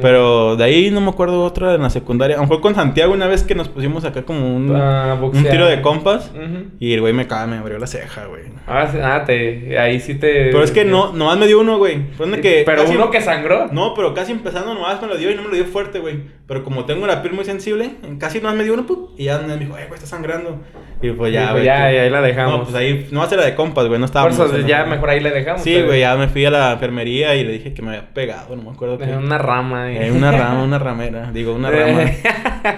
[0.00, 2.36] Pero de ahí no me acuerdo otra en la secundaria.
[2.36, 5.66] A lo mejor con Santiago una vez que nos pusimos acá como un, un tiro
[5.66, 6.30] de compas.
[6.80, 8.42] Y el güey me caga, me abrió la ceja, güey.
[8.66, 10.50] Ah, ah te, ahí sí te...
[10.50, 12.06] Pero es que no, nomás me dio uno, güey.
[12.40, 13.68] que pero uno que sangró.
[13.72, 16.20] No, pero casi empezando nomás me lo dio y no me lo dio fuerte, güey.
[16.46, 19.56] Pero como tengo la piel muy sensible, casi nomás me dio uno, y ya me
[19.56, 20.58] dijo, ay, güey, está sangrando.
[21.02, 21.64] Y pues ya, güey.
[21.64, 22.58] ya, ahí la dejamos.
[22.58, 24.28] No, pues ahí, no hacer la de compas, güey, no estaba.
[24.30, 25.62] Por eso, ya mejor ahí la dejamos.
[25.62, 28.54] Sí, güey, ya me fui a la enfermería y le dije que me había pegado,
[28.54, 29.02] no me acuerdo.
[29.02, 29.96] En una rama, güey.
[29.96, 32.04] En una rama, una ramera, digo, una rama.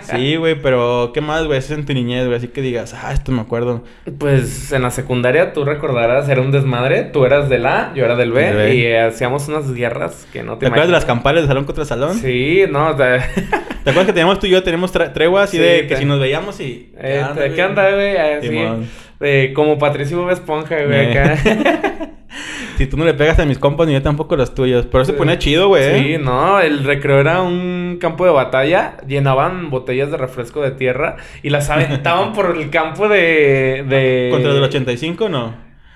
[0.00, 1.58] sí, güey, pero ¿qué más, güey?
[1.58, 3.84] Es en tu niñez, güey, así que digas, ah, esto me acuerdo.
[4.18, 8.16] Pues en la secundaria tú recordarás, era un desmadre, tú eras del A, yo era
[8.16, 11.48] del B, y hacíamos unas guerras que no te ¿Te acuerdas de las campales de
[11.48, 12.14] salón contra salón?
[12.14, 16.06] Sí, no, ¿Te acuerdas que teníamos tú y yo, tenemos treguas y de que si
[16.06, 16.92] nos veíamos y...
[16.96, 18.16] Eh, ¿Qué onda, güey?
[18.16, 21.36] Así, como Patricio Bob Esponja, güey, acá.
[22.78, 24.86] si tú no le pegas a mis compas, ni yo tampoco los tuyos.
[24.90, 25.84] Pero se pone chido, güey.
[25.84, 25.98] ¿eh?
[25.98, 28.96] Sí, no, el recreo era un campo de batalla.
[29.06, 33.84] Llenaban botellas de refresco de tierra y las aventaban por el campo de.
[33.88, 34.28] de...
[34.30, 35.54] ¿Contra el 85 no?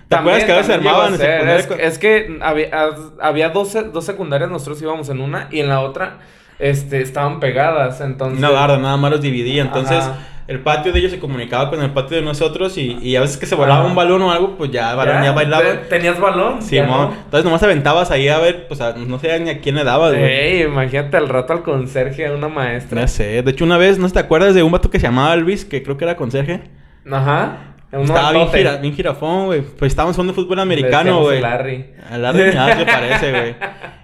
[0.09, 2.71] ¿Te acuerdas que a veces armaban es, es, que había,
[3.21, 6.21] había dos, dos secundarias, nosotros íbamos en una y en la otra
[6.59, 8.39] este, estaban pegadas, entonces...
[8.39, 10.05] Una barda, nada más los dividía, entonces...
[10.49, 13.37] El patio de ellos se comunicaba con el patio de nosotros y, y a veces
[13.37, 15.63] que se volaba un balón o algo, pues ya, balón, ya, bailaba.
[15.91, 16.63] ¿Tenías balón?
[16.63, 20.15] Sí, entonces nomás aventabas ahí a ver, pues no sé ni a quién le dabas,
[20.15, 20.25] güey.
[20.25, 23.03] Ey, imagínate al rato al conserje, a una maestra.
[23.03, 25.37] Ya sé, de hecho una vez, ¿no te acuerdas de un vato que se llamaba
[25.37, 26.63] Luis, que creo que era conserje?
[27.13, 27.59] Ajá.
[27.93, 29.61] Estaba bien, gira, bien, girafón, güey.
[29.61, 31.43] Pues estábamos jugando fútbol americano, güey.
[31.43, 31.91] Larry.
[32.11, 33.55] A Larry nada se parece, güey.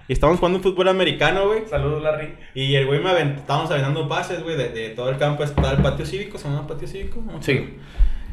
[0.07, 1.63] Y estábamos jugando fútbol americano, güey.
[1.67, 2.35] Saludos, Larry.
[2.53, 5.71] Y el güey me aventó, estábamos aventando pases, güey, de, de, todo el campo hasta
[5.71, 6.37] el patio cívico.
[6.37, 7.23] ¿Se llama patio cívico?
[7.41, 7.75] Sí.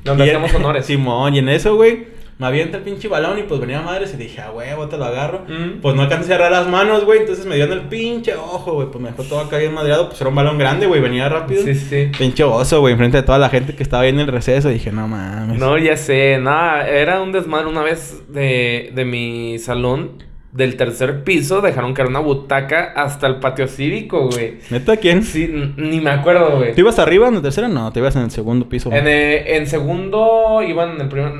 [0.04, 0.86] Donde hacemos honores.
[0.86, 4.16] Simón, y en eso, güey me avienta el pinche balón y pues venía madres y
[4.16, 5.44] dije, ah, huevo, te lo agarro.
[5.46, 5.80] Mm.
[5.80, 8.72] Pues no alcancé a cerrar las manos, güey, entonces me dio en el pinche ojo,
[8.72, 11.28] güey, pues me dejó todo acá bien madreado, pues era un balón grande, güey, venía
[11.28, 11.62] rápido.
[11.62, 12.10] Sí, sí.
[12.18, 14.90] Pinche oso, güey, enfrente de toda la gente que estaba ahí en el receso, dije,
[14.90, 15.56] no mames.
[15.56, 21.24] No, ya sé, nada, era un desmadre una vez de, de mi salón del tercer
[21.24, 24.58] piso dejaron caer una butaca hasta el patio cívico, güey.
[24.70, 25.22] ¿Neta quién?
[25.22, 26.74] Sí, ni me acuerdo, güey.
[26.74, 27.68] ¿Tú ibas arriba en el tercero?
[27.68, 28.92] No, te ibas en el segundo piso.
[28.92, 31.32] En, eh, en segundo iban en el primer...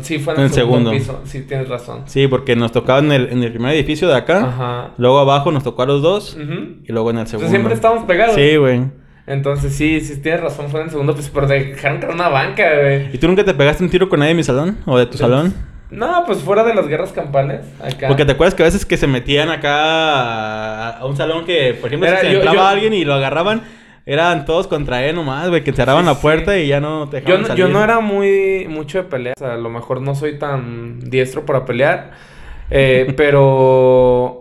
[0.00, 1.20] sí, fue en, el, segundo, piso.
[1.24, 2.04] Sí, tienes razón.
[2.06, 4.46] Sí, porque nos tocaba en el, en el primer edificio de acá.
[4.46, 4.90] Ajá.
[4.96, 6.38] Luego abajo nos tocó a los dos.
[6.38, 7.46] Y luego en el segundo.
[7.46, 8.34] Entonces siempre estábamos pegados.
[8.34, 8.82] Sí, güey.
[9.26, 12.62] Entonces sí, sí tienes razón, fue en el segundo piso, pero dejaron caer una banca,
[12.78, 13.14] güey.
[13.14, 14.78] ¿Y tú nunca te pegaste un tiro con nadie de mi salón?
[14.84, 15.54] ¿O de tu salón?
[15.94, 17.60] No, pues fuera de las guerras campales.
[17.80, 18.08] Acá.
[18.08, 21.88] Porque te acuerdas que a veces que se metían acá a, un salón que, por
[21.88, 23.62] ejemplo, si se entraba alguien y lo agarraban,
[24.06, 27.42] eran todos contra él nomás, güey, que cerraban la puerta y ya no te dejaban
[27.42, 27.64] yo, salir.
[27.64, 29.34] Yo no era muy mucho de pelear.
[29.36, 32.12] O sea, a lo mejor no soy tan diestro para pelear.
[32.70, 34.40] Eh, pero.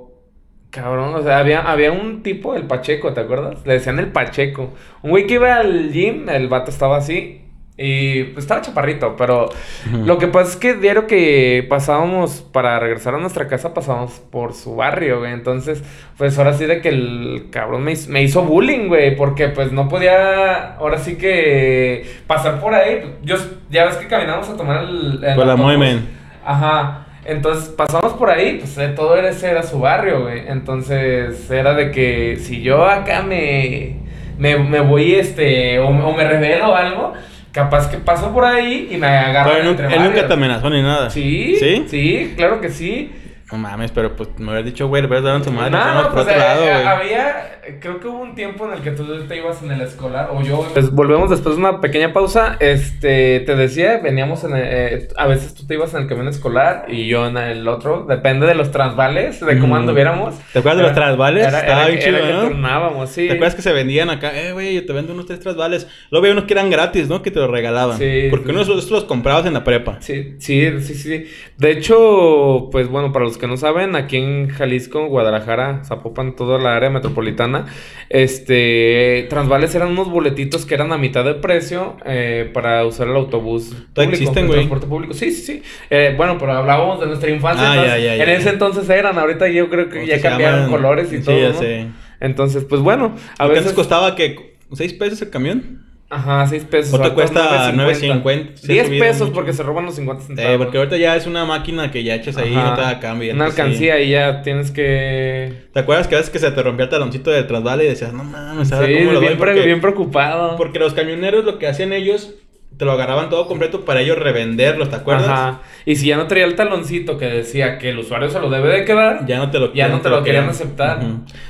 [0.70, 3.64] Cabrón, o sea, había, había un tipo, el Pacheco, ¿te acuerdas?
[3.64, 4.74] Le decían el Pacheco.
[5.04, 7.43] Un güey que iba al gym, el vato estaba así.
[7.76, 9.50] Y pues estaba chaparrito, pero
[9.92, 14.54] lo que pasa es que diario que pasábamos para regresar a nuestra casa, pasábamos por
[14.54, 15.34] su barrio, güey.
[15.34, 15.84] Entonces,
[16.16, 19.90] pues ahora sí de que el cabrón me, me hizo bullying, güey, porque pues no
[19.90, 23.16] podía, ahora sí que pasar por ahí.
[23.24, 23.38] Yo,
[23.72, 25.20] ya ves que caminamos a tomar el...
[25.36, 26.08] por la movement.
[26.46, 27.08] Ajá.
[27.26, 30.44] Entonces pasamos por ahí, pues eh, todo ese era su barrio, güey.
[30.48, 33.96] Entonces era de que si yo acá me,
[34.38, 37.14] me, me voy, este, o, o me revelo algo
[37.54, 39.52] Capaz que pasó por ahí y me agarró.
[39.52, 41.12] Pero él, nunca te amenazó ni nada.
[41.12, 41.56] Sí.
[41.60, 41.86] ¿Sí?
[41.88, 43.12] Sí, claro que sí.
[43.54, 45.70] No mames, pero pues me hubieras dicho, güey, le hubieras dado a tu madre.
[45.70, 49.38] No, no, pues, eh, había, creo que hubo un tiempo en el que tú te
[49.38, 50.68] ibas en el escolar, o yo.
[50.74, 52.58] Pues volvemos después de una pequeña pausa.
[52.60, 56.86] Este, te decía, veníamos en, eh, a veces tú te ibas en el camión escolar
[56.88, 58.08] y yo en el otro.
[58.10, 59.78] Depende de los transvales, de cómo mm.
[59.78, 60.34] anduviéramos.
[60.52, 61.46] ¿Te acuerdas de los transvales?
[61.46, 62.50] Estaba bien chido, ¿no?
[62.50, 63.28] turnábamos, sí.
[63.28, 64.32] ¿Te acuerdas que se vendían acá?
[64.36, 65.88] Eh, güey, yo te vendo unos tres transvales.
[66.10, 67.22] Luego había unos que eran gratis, ¿no?
[67.22, 68.00] Que te los regalaban.
[68.00, 68.30] Sí.
[68.32, 69.98] Porque unos de los comprabas en la prepa.
[70.00, 71.26] Sí, sí, sí, sí.
[71.56, 76.60] De hecho, pues bueno, para los que no saben, aquí en Jalisco, Guadalajara, Zapopan, toda
[76.60, 77.66] la área metropolitana,
[78.08, 83.18] este, Transvales eran unos boletitos que eran a mitad de precio eh, para usar el
[83.18, 84.60] autobús público, existen, güey?
[84.60, 85.14] transporte público.
[85.14, 85.64] Sí, sí, sí.
[85.90, 87.70] Eh, bueno, pero hablábamos de nuestra infancia.
[87.70, 91.54] Ah, en ese entonces eran, ahorita yo creo que ya cambiaron colores y todo, ya
[91.54, 91.88] sé.
[92.22, 93.74] Entonces, pues bueno, a veces...
[93.74, 94.56] costaba que...
[94.72, 95.84] ¿6 pesos el camión?
[96.14, 96.94] Ajá, 6 pesos.
[96.94, 98.62] ¿O te cuesta 9.50?
[98.62, 100.52] 10 pesos porque se roban los 50 centavos.
[100.52, 103.00] Eh, porque ahorita ya es una máquina que ya echas ahí y no te da
[103.00, 103.34] cambio.
[103.34, 105.64] Una alcancía y ya tienes que...
[105.74, 108.14] ¿Te acuerdas que a veces que se te rompía el taloncito de trasvale y decías,
[108.14, 110.56] no mames, ¿sabes sí, cómo lo bien, bien preocupado.
[110.56, 112.36] Porque los camioneros lo que hacían ellos
[112.78, 115.30] te lo agarraban todo completo para ellos revenderlos, ¿te acuerdas?
[115.30, 115.62] Ajá.
[115.86, 118.70] Y si ya no traía el taloncito que decía que el usuario se lo debe
[118.70, 121.00] de quedar, ya no te lo, ya no te, lo, querían aceptar.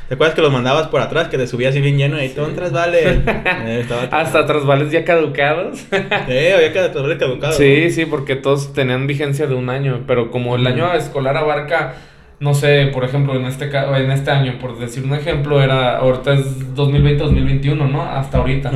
[0.08, 2.48] ¿Te acuerdas que los mandabas por atrás, que te subías así bien lleno y todo
[2.48, 3.22] un trasvale?
[3.26, 5.80] eh, Hasta trasvales ya caducados.
[5.90, 7.56] sí, había trasvales caducados.
[7.56, 11.96] Sí, sí, porque todos tenían vigencia de un año, pero como el año escolar abarca
[12.44, 16.34] no sé, por ejemplo, en este en este año, por decir un ejemplo, era ahorita
[16.34, 18.02] es 2020-2021, ¿no?
[18.02, 18.70] Hasta ahorita.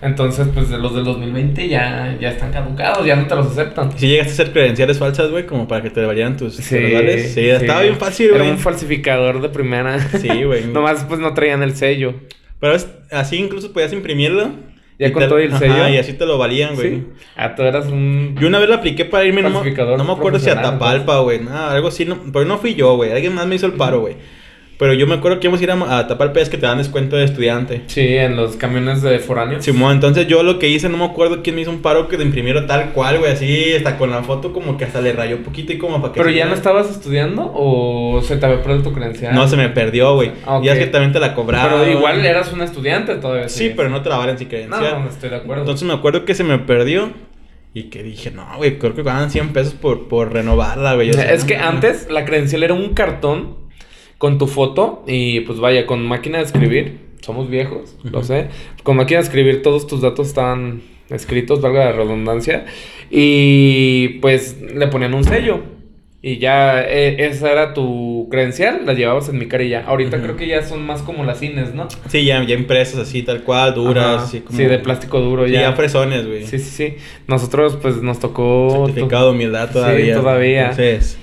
[0.00, 3.90] Entonces, pues los del 2020 ya, ya están caducados, ya no te los aceptan.
[3.98, 6.78] si llegaste a hacer credenciales falsas, güey, como para que te valieran tus sí,
[7.34, 8.42] Sí, estaba bien fácil, güey.
[8.42, 9.98] Era un falsificador de primera.
[9.98, 10.66] Sí, güey.
[10.72, 12.14] Nomás pues no traían el sello.
[12.60, 12.76] Pero
[13.10, 14.50] así incluso podías imprimirlo
[15.00, 15.88] ya con todo el sello.
[15.88, 16.90] y así te lo valían, güey.
[16.90, 17.06] ¿Sí?
[17.34, 18.36] Ah, tú eras un.
[18.38, 21.40] Yo una vez lo apliqué para irme, no, no me acuerdo si a Tapalpa, güey.
[21.40, 22.04] Nada, algo así.
[22.04, 23.10] No, pero no fui yo, güey.
[23.10, 24.16] Alguien más me hizo el paro, güey.
[24.80, 27.14] Pero yo me acuerdo que íbamos a ir a, tapar pez que te dan descuento
[27.14, 27.82] de estudiante.
[27.88, 29.60] Sí, en los camiones de foráneo.
[29.60, 32.16] Simón, entonces yo lo que hice, no me acuerdo quién me hizo un paro que
[32.16, 35.36] de imprimir tal cual, güey, así, hasta con la foto como que hasta le rayó
[35.36, 36.20] un poquito y como para que...
[36.20, 39.34] ¿Pero ya no estabas estudiando o se te había perdido tu credencial?
[39.34, 40.32] No, se me perdió, güey.
[40.46, 41.82] Ah, Ya es que también te la cobraba.
[41.82, 43.50] Pero igual eras un estudiante todavía.
[43.50, 44.94] Sí, pero no te la valen sin credencial.
[44.94, 45.64] No, no, estoy de acuerdo.
[45.64, 47.12] Entonces me acuerdo que se me perdió.
[47.74, 51.10] Y que dije, no, güey, creo que ganan 100 pesos por, por renovarla, güey.
[51.10, 53.59] es que antes la credencial era un cartón
[54.20, 58.48] con tu foto y pues vaya, con máquina de escribir, somos viejos, lo sé,
[58.82, 62.66] con máquina de escribir todos tus datos estaban escritos, valga la redundancia,
[63.10, 65.62] y pues le ponían un sello.
[66.22, 69.84] Y ya e, esa era tu credencial, la llevabas en mi carilla.
[69.86, 71.88] Ahorita creo que ya son más como las cines, ¿no?
[72.08, 74.58] Sí, ya, ya impresas así, tal cual, duras, así como...
[74.58, 75.60] Sí, de plástico duro ya.
[75.60, 76.44] Sí, ya fresones, güey.
[76.44, 76.96] Sí, sí, sí.
[77.26, 78.84] Nosotros pues nos tocó...
[78.84, 80.14] Certificado de humildad todavía.
[80.14, 80.60] Sí, todavía.
[80.60, 81.18] Entonces,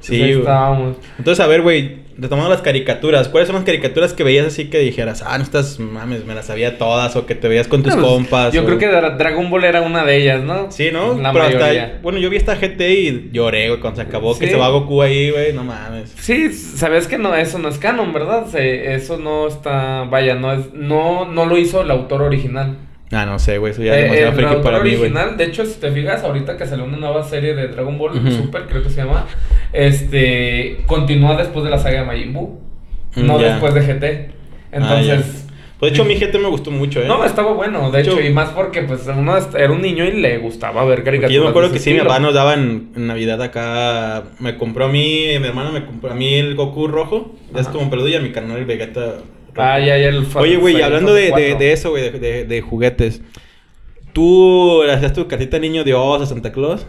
[0.00, 0.96] sí, estábamos.
[1.16, 4.78] Entonces, a ver, güey, retomando las caricaturas, ¿cuáles son las caricaturas que veías así que
[4.78, 7.96] dijeras, ah, no estás, mames, me las sabía todas, o que te veías con tus
[7.96, 8.52] compas?
[8.52, 10.70] Yo creo que Dragon Ball era una de ellas, ¿no?
[10.70, 11.14] Sí, ¿no?
[11.20, 11.98] La Pero mayoría.
[12.02, 15.02] bueno, yo vi esta GT y lloré, güey, cuando se acabó, que se va Goku
[15.02, 16.12] ahí, güey, no mames.
[16.18, 18.46] Sí, sabes que no, eso no es canon, ¿verdad?
[18.54, 22.76] eso no está, vaya, no es, no, no lo hizo el autor original.
[23.12, 25.80] Ah, no sé, güey, eso ya es eh, demasiado para mí, original, de hecho, si
[25.80, 29.02] te fijas, ahorita que salió una nueva serie de Dragon Ball Super, creo que se
[29.02, 29.26] llama,
[29.72, 32.60] este, continúa después de la saga de Majin Buu,
[33.16, 34.04] mm, no después de GT.
[34.04, 35.46] Ah, Entonces...
[35.78, 37.06] pues de hecho, mi GT me gustó mucho, ¿eh?
[37.06, 40.38] No, estaba bueno, de hecho, y más porque, pues, uno era un niño y le
[40.38, 41.34] gustaba ver caricaturas.
[41.34, 44.88] Yo me acuerdo que sí, mi papá nos daba en, Navidad acá, me compró a
[44.88, 48.58] mí, mi hermano me compró a mí el Goku rojo, es como peludilla, mi canal
[48.58, 49.18] el Vegeta
[49.56, 53.22] Ah, ya, ya el Oye, güey, hablando de, de, eso, güey, de, de, juguetes.
[54.12, 56.86] ¿Tú le hacías tu cartita niño Dios a Santa Claus?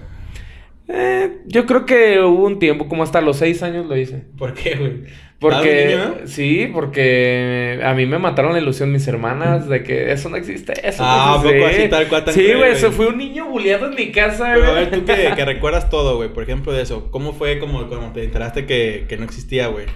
[0.94, 4.26] Eh, yo creo que hubo un tiempo, como hasta los seis años lo hice.
[4.38, 5.04] ¿Por qué, güey?
[5.40, 10.36] Porque, sí, porque a mí me mataron la ilusión mis hermanas de que eso no
[10.36, 11.60] existe, eso ah, no existe.
[11.60, 14.68] poco así tal cual Sí, güey, eso fue un niño bulleado en mi casa, Pero
[14.68, 17.88] a ver, tú que, que recuerdas todo, güey, por ejemplo, de eso, ¿cómo fue como
[17.88, 19.88] cuando te enteraste que, que no existía, güey?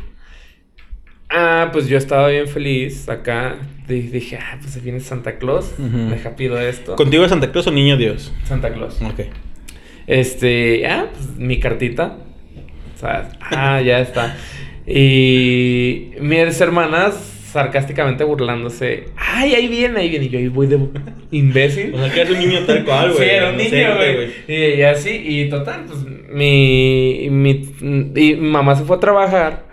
[1.30, 3.58] Ah, pues yo estaba bien feliz acá.
[3.88, 5.74] Dije, ah, pues viene Santa Claus.
[5.78, 6.96] Deja pido esto.
[6.96, 8.34] ¿Contigo es Santa Claus o Niño Dios?
[8.46, 9.00] Santa Claus.
[9.02, 9.22] Ok.
[10.08, 12.18] Este, ah, pues mi cartita.
[12.96, 14.38] O sea, ah, ya está.
[14.88, 17.15] Y mis hermanas
[17.52, 19.06] sarcásticamente burlándose.
[19.15, 20.26] Ay, ahí viene, ahí viene.
[20.26, 20.80] Y yo ahí voy de
[21.32, 21.94] imbécil.
[21.94, 23.24] O sea, que eres un niño tal cual, güey.
[23.24, 24.30] Sí, era un niño, güey.
[24.48, 29.65] Y, y, así, y total, pues mi, mi, mi mamá se fue a trabajar.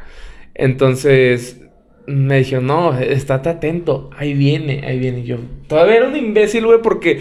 [0.55, 1.61] Entonces
[2.07, 5.21] me dijo, no, estate atento, ahí viene, ahí viene.
[5.21, 7.21] Y yo, todavía era un imbécil, güey, porque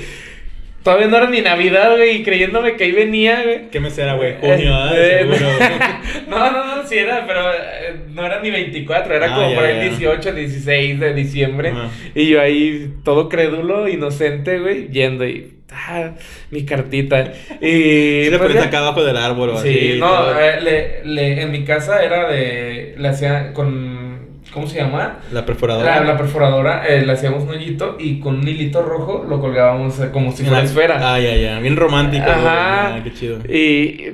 [0.83, 3.69] todavía no era ni Navidad, güey, y creyéndome que ahí venía, güey.
[3.69, 4.35] ¿Qué mes era, güey?
[4.39, 4.73] Junio.
[4.93, 5.25] Eh,
[6.27, 9.65] no, no, no, sí era, pero eh, no era ni 24, era ah, como por
[9.65, 11.73] el 18, 16 de diciembre.
[12.15, 16.11] Y yo ahí, todo crédulo, inocente, güey, yendo y ah,
[16.49, 17.33] mi cartita.
[17.61, 18.11] Y.
[18.31, 19.99] Sí, pues, acá abajo del árbol o sí, así.
[19.99, 22.95] no, eh, le, le, en mi casa era de.
[22.97, 24.10] Le hacía con.
[24.53, 25.19] ¿Cómo se llama?
[25.31, 26.03] La perforadora.
[26.03, 30.09] La, perforadora, eh, le hacíamos un hoyito y con un hilito rojo lo colgábamos eh,
[30.11, 31.13] como si fuera esfera.
[31.13, 31.59] Ah, ya, ya.
[31.59, 32.25] Bien romántico.
[32.29, 32.95] Ajá.
[32.95, 33.39] Ah, qué chido.
[33.47, 34.11] Y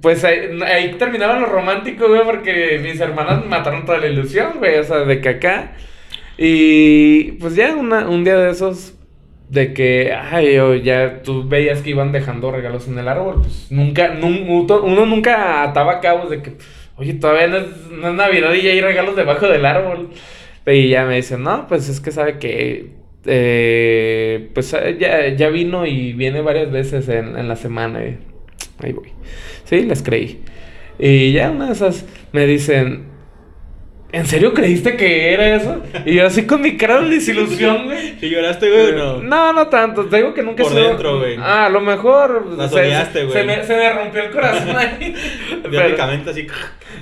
[0.00, 4.78] pues ahí, ahí terminaba lo romántico, güey, porque mis hermanas mataron toda la ilusión, güey.
[4.78, 5.72] O sea, de que acá.
[6.38, 8.94] Y pues ya una, un día de esos
[9.48, 14.12] de que, ay, ya tú veías que iban dejando regalos en el árbol, pues nunca,
[14.20, 16.56] uno nunca ataba cabos de que,
[16.96, 20.10] oye, todavía no es, Navidad y ya hay regalos debajo del árbol.
[20.66, 22.90] Y ya me dicen, no, pues es que sabe que,
[23.26, 28.00] eh, pues ya, ya, vino y viene varias veces en, en la semana.
[28.82, 29.08] Ahí voy.
[29.64, 30.42] Sí, les creí.
[30.98, 33.13] Y ya una de esas me dicen,
[34.14, 35.82] ¿En serio creíste que era eso?
[36.06, 38.14] Y yo así con mi cara de desilusión, güey.
[38.22, 39.22] ¿Y lloraste, güey, o no?
[39.22, 40.06] No, no tanto.
[40.06, 41.36] Te digo que nunca Por dentro, güey.
[41.36, 42.46] Ah, a lo mejor...
[42.56, 43.32] La soñaste, güey.
[43.32, 45.16] Se me, se me rompió el corazón ahí.
[45.68, 46.46] Prácticamente así...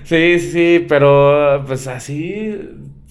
[0.04, 2.58] Sí, sí, pero pues así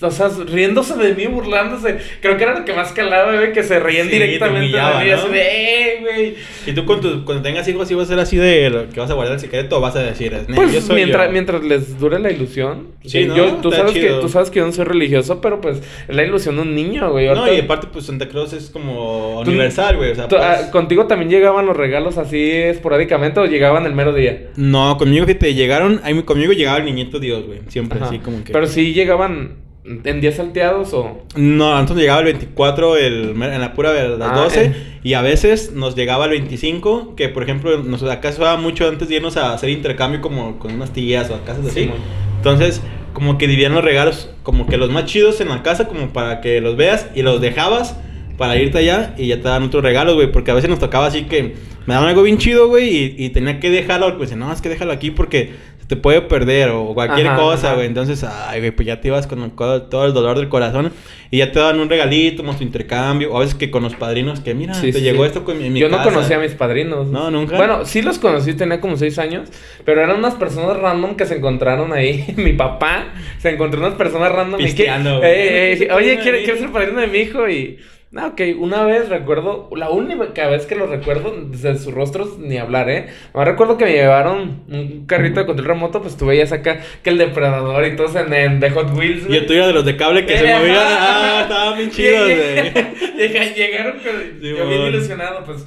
[0.01, 1.97] o sea, riéndose de mí, burlándose.
[2.21, 5.11] Creo que era lo que más calaba, güey, que se reían directamente de mí.
[5.11, 6.35] Así de, eh, güey.
[6.65, 9.13] Y tú cuando, cuando tengas hijos, sí vas a ser así de que vas a
[9.13, 12.31] guardar el secreto o vas a decir, pues, yo soy mientras, mientras les dure la
[12.31, 12.87] ilusión.
[13.03, 13.35] Sí, ¿no?
[13.35, 16.23] yo, tú, sabes que, tú sabes que yo no soy religioso, pero pues es la
[16.23, 17.27] ilusión de un niño, güey.
[17.27, 20.11] No, y aparte, pues Santa Cruz es como universal, güey.
[20.11, 20.41] O sea, pues...
[20.41, 24.49] Ah, ¿Contigo también llegaban los regalos así esporádicamente o llegaban el mero día?
[24.55, 27.59] No, conmigo, fíjate, llegaron, conmigo llegaba el niñito Dios, güey.
[27.67, 28.51] Siempre así como que.
[28.53, 31.23] Pero sí llegaban ¿En días salteados o...?
[31.35, 34.99] No, antes llegaba el 24 el, en la pura de las 12 ah, eh.
[35.03, 39.09] y a veces nos llegaba el 25, que por ejemplo nos acá se mucho antes
[39.09, 41.89] de irnos a hacer intercambio como con unas tías o casas así.
[42.37, 42.81] Entonces,
[43.13, 46.41] como que dividían los regalos como que los más chidos en la casa, como para
[46.41, 47.95] que los veas y los dejabas
[48.37, 50.31] para irte allá y ya te dan otros regalos, güey.
[50.31, 51.55] Porque a veces nos tocaba así que
[51.85, 54.17] me daban algo bien chido, güey, y, y, tenía que dejarlo.
[54.17, 55.51] Pues no, es que déjalo aquí porque
[55.91, 57.85] te puede perder o cualquier cosa, güey.
[57.85, 60.93] Entonces, ay, güey, pues ya te ibas con todo el dolor del corazón
[61.29, 63.33] y ya te dan un regalito, como tu intercambio.
[63.33, 65.89] O a veces que con los padrinos, que mira, te llegó esto con mi, Yo
[65.89, 67.07] no conocía a mis padrinos.
[67.07, 67.57] No, nunca.
[67.57, 69.49] Bueno, sí los conocí, tenía como seis años,
[69.83, 72.33] pero eran unas personas random que se encontraron ahí.
[72.37, 73.07] mi papá
[73.39, 74.61] se encontró unas personas random.
[74.61, 77.79] y que, eh, eh, oye, quiero ser padrino de mi hijo y
[78.11, 82.57] no, ok, una vez recuerdo, la única vez que lo recuerdo, desde sus rostros ni
[82.57, 83.07] hablar, ¿eh?
[83.33, 87.09] Me recuerdo que me llevaron un carrito de control remoto, pues tú veías acá que
[87.09, 89.29] el depredador y todos en, en The Hot Wheels.
[89.29, 93.53] Y el tuyo de los de cable que se movían, ah, estaban bien chidos, güey.
[93.55, 93.95] Llegaron,
[94.41, 95.65] yo bien ilusionado, pues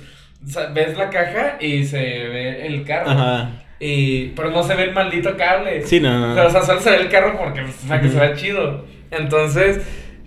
[0.75, 3.11] ves la caja y se ve el carro.
[3.11, 3.53] Ajá.
[3.81, 5.83] Y, pero no se ve el maldito cable.
[5.85, 6.35] Sí, no.
[6.35, 8.85] Pero, o sea, solo se ve el carro porque, o sea, que se ve chido.
[9.11, 9.81] Entonces,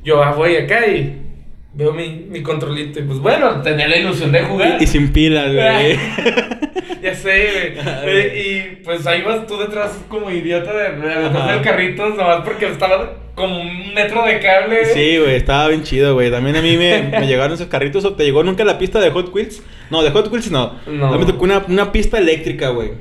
[0.03, 1.26] yo ah, voy acá y
[1.74, 4.82] veo mi, mi controlito y pues bueno, tenía la ilusión de jugar.
[4.82, 5.97] Y, sin pilas, güey.
[7.03, 8.47] ya sé, güey.
[8.47, 13.13] Y pues ahí vas tú detrás como idiota de, de, del carrito, nomás porque estaba
[13.36, 14.86] como un metro de cable.
[14.86, 16.32] Sí, güey, estaba bien chido, güey.
[16.32, 18.03] También a mí me, me llegaron esos carritos.
[18.03, 19.61] ¿O te llegó nunca la pista de Hot Wheels?
[19.91, 20.80] No, de Hot Wheels no.
[20.88, 21.18] No.
[21.20, 22.91] Me tocó una, una pista eléctrica, güey.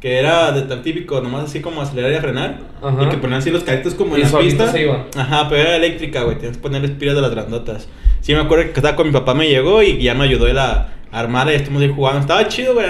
[0.00, 2.60] Que era de tan típico, nomás así como acelerar y frenar.
[2.80, 3.04] Ajá.
[3.04, 4.72] Y que ponían así los carritos como en la pista.
[5.16, 6.38] Ajá, pero era eléctrica, güey.
[6.38, 7.88] Tienes que poner espiras de las grandotas.
[8.20, 10.58] Sí, me acuerdo que estaba con mi papá, me llegó y ya me ayudó él
[10.58, 12.20] a, armar y estuvimos ahí jugando.
[12.20, 12.86] Estaba chido, güey,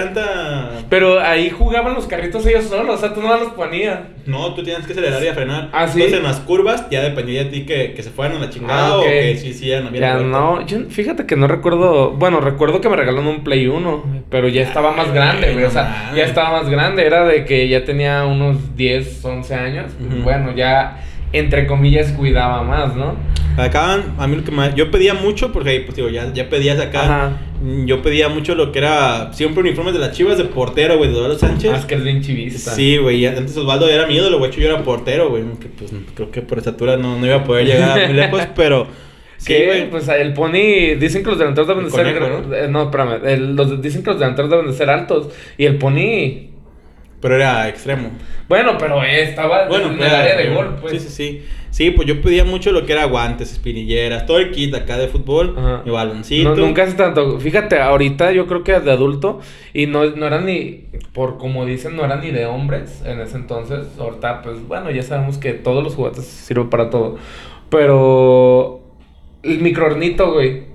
[0.89, 3.99] Pero ahí jugaban los carritos ellos solos, o sea, tú no los ponías.
[4.25, 5.69] No, tú tienes que acelerar y a frenar.
[5.71, 5.99] Ah, sí.
[5.99, 8.87] Entonces en las curvas ya dependía de ti que, que se fueran a la chingada
[8.87, 12.11] ah, o que sí, sí, ya no Ya no, yo fíjate que no recuerdo.
[12.11, 15.65] Bueno, recuerdo que me regalaron un Play 1, pero ya estaba más grande, güey.
[15.65, 17.05] o sea, ya estaba más grande.
[17.05, 19.91] Era de que ya tenía unos 10, 11 años.
[20.23, 23.15] Bueno, ya entre comillas, cuidaba más, ¿no?
[23.57, 24.73] Acá, a mí lo que más...
[24.75, 27.37] Yo pedía mucho, porque pues digo, ya, ya pedías acá.
[27.85, 31.17] Yo pedía mucho lo que era siempre uniformes de las chivas de portero, güey, de
[31.17, 31.71] Osvaldo Sánchez.
[31.73, 32.71] Ah, es que es bien chivista.
[32.71, 36.31] Sí, güey, antes Osvaldo era mi ídolo, güey, yo era portero, güey, que pues creo
[36.31, 38.87] que por estatura no, no iba a poder llegar muy lejos, pero...
[39.37, 39.89] Sí, güey.
[39.89, 42.21] Pues el pony, dicen que los delanteros deben de ser.
[42.21, 42.53] ¿no?
[42.53, 43.55] Eh, no, espérame.
[43.55, 45.29] los, dicen que los delanteros deben de ser altos.
[45.57, 46.49] Y el pony
[47.21, 48.11] pero era extremo.
[48.47, 50.93] Bueno, pero estaba bueno, en el área de gol, pues.
[50.93, 51.45] Sí, sí, sí.
[51.71, 55.07] Sí, pues yo pedía mucho lo que era guantes, espinilleras, todo el kit acá de
[55.07, 55.55] fútbol,
[55.85, 56.55] y baloncito.
[56.55, 57.39] nunca hace tanto.
[57.39, 59.39] Fíjate, ahorita yo creo que de adulto,
[59.73, 63.37] y no, no era ni, por como dicen, no era ni de hombres en ese
[63.37, 63.87] entonces.
[63.99, 67.17] Ahorita, pues bueno, ya sabemos que todos los juguetes sirven para todo.
[67.69, 68.81] Pero
[69.43, 70.68] el microornito, güey.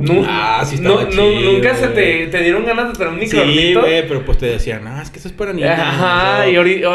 [0.00, 3.52] No, ah, sí no, nunca se te, te, dieron ganas de tener un microornito.
[3.52, 5.70] Sí, güey, pero pues te decían, ah, es que eso es para niños.
[5.70, 6.88] Ajá, y ahorita,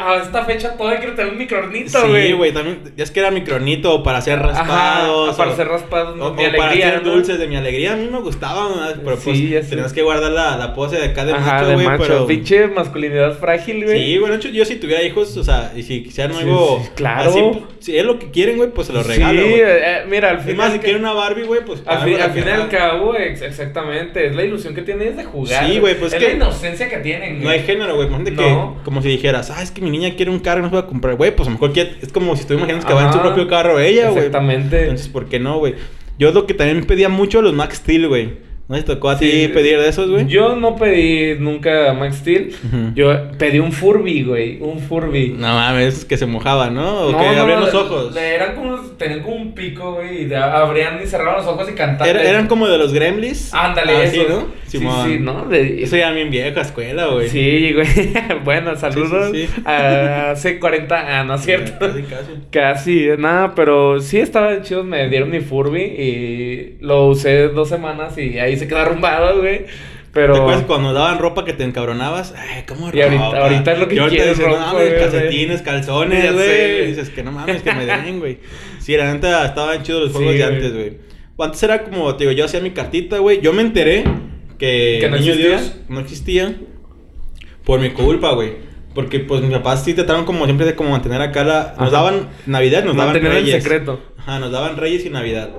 [0.00, 2.28] a esta fecha todavía quiero tener un microornito, güey.
[2.28, 5.30] Sí, güey, también, ya es que era microornito para hacer raspados.
[5.30, 7.94] Ajá, para hacer raspados, o, mi alegría, para hacer dulces de mi alegría.
[7.94, 11.24] A mí me gustaban, pero pues sí, tenías que guardar la, la pose de acá
[11.24, 11.98] de Ajá, macho, güey.
[11.98, 12.26] Pero...
[12.26, 14.04] pinche masculinidad frágil, güey.
[14.04, 17.30] Sí, bueno, yo si tuviera hijos, o sea, y si quisieran algo claro.
[17.30, 20.30] así, pues, si es lo que quieren, güey, pues se lo regalo, Sí, eh, mira,
[20.30, 20.50] al final.
[20.50, 21.82] Es más, si quieren una Barbie, güey, pues.
[21.86, 22.18] Al fin
[22.52, 24.26] al cabo, güey exactamente.
[24.26, 25.66] Es la ilusión que tienes de jugar.
[25.66, 27.42] Sí, güey, pues es que la inocencia que tienen.
[27.42, 28.08] No hay género, güey.
[28.08, 30.68] Imagínate que, como si dijeras, ah, es que mi niña quiere un carro y no
[30.68, 31.16] se va a comprar.
[31.16, 33.20] Güey, pues a lo mejor quiere, es como si tú imaginas que va en su
[33.20, 34.26] propio carro ella, güey.
[34.26, 34.82] Exactamente.
[34.82, 35.74] Entonces, ¿por qué no, güey?
[36.18, 38.51] Yo lo que también pedía mucho los Max Steel, güey.
[38.68, 40.26] ¿No te tocó a ti pedir de esos, güey?
[40.26, 42.54] Yo no pedí nunca Max Steel.
[42.94, 44.58] Yo pedí un Furby, güey.
[44.60, 45.34] Un Furby.
[45.36, 47.08] No mames, que se mojaba, ¿no?
[47.08, 48.16] O que abrían los ojos.
[48.16, 50.26] Eran como, tenían como un pico, güey.
[50.26, 52.16] Y abrían y cerraban los ojos y cantaban.
[52.16, 53.52] eran como de los Gremlins.
[53.52, 54.22] Ándale, ah, eso.
[54.28, 54.62] ¿no?
[54.66, 55.44] Sí, sí, ¿no?
[55.44, 55.82] De...
[55.82, 57.28] Eso ya bien vieja escuela, güey.
[57.28, 57.86] Sí, güey.
[58.44, 59.32] bueno, saludos.
[59.32, 61.78] Sí, hace 40 años, ¿no es cierto?
[61.78, 62.32] Casi, casi.
[62.50, 64.82] Casi, nada, pero sí estaba chido.
[64.82, 69.66] Me dieron mi Furby y lo usé dos semanas y ahí se quedó arrumbado, güey.
[70.12, 70.34] Pero...
[70.34, 72.34] ¿Te acuerdas cuando daban ropa que te encabronabas?
[72.36, 72.96] Ay, ¿cómo ropa?
[72.96, 76.86] Y ahorita, es lo que quieres, no mames, calcetines, calzones, güey.
[76.88, 78.38] Dices que no mames, que me den, güey.
[78.78, 81.12] Sí, la neta estaban chidos los juegos de antes, güey.
[81.38, 83.40] Antes era como, te digo, yo hacía mi cartita, güey.
[83.40, 84.04] Yo me enteré
[84.58, 86.54] que, ¿Que no Niño Dios no existía
[87.64, 88.52] por mi culpa, güey.
[88.94, 91.74] Porque pues mis papás sí trataron como siempre de como mantener acá la...
[91.78, 93.54] Nos daban Navidad, nos daban Reyes.
[93.54, 94.00] el secreto.
[94.18, 95.50] Ajá, nos daban Reyes y Navidad.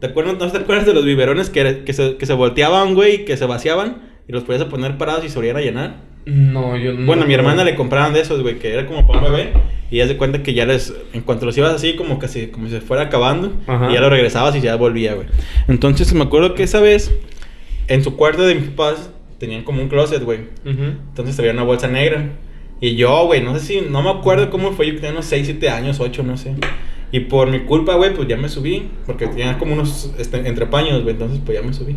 [0.00, 3.24] ¿Te acuerdas, ¿No te acuerdas de los biberones que, que, se, que se volteaban, güey,
[3.24, 6.10] que se vaciaban y los podías poner parados y se volvían a llenar?
[6.26, 7.06] No, yo no.
[7.06, 9.52] Bueno, a mi hermana le compraban de esos, güey, que era como para un bebé.
[9.90, 10.94] Y ya se cuenta que ya les.
[11.12, 13.52] En cuanto los ibas así, como que se, como si se fuera acabando.
[13.90, 15.26] Y ya lo regresabas y ya volvía, güey.
[15.68, 17.12] Entonces me acuerdo que esa vez,
[17.88, 20.40] en su cuarto de mis papás, tenían como un closet, güey.
[20.64, 22.30] Entonces había una bolsa negra.
[22.80, 23.80] Y yo, güey, no sé si.
[23.80, 24.86] No me acuerdo cómo fue.
[24.86, 26.54] Yo tenía unos 6, 7 años, 8, no sé.
[27.12, 28.88] Y por mi culpa, güey, pues ya me subí.
[29.06, 31.14] Porque tenía como unos este, entrepaños, güey.
[31.14, 31.96] Entonces, pues ya me subí.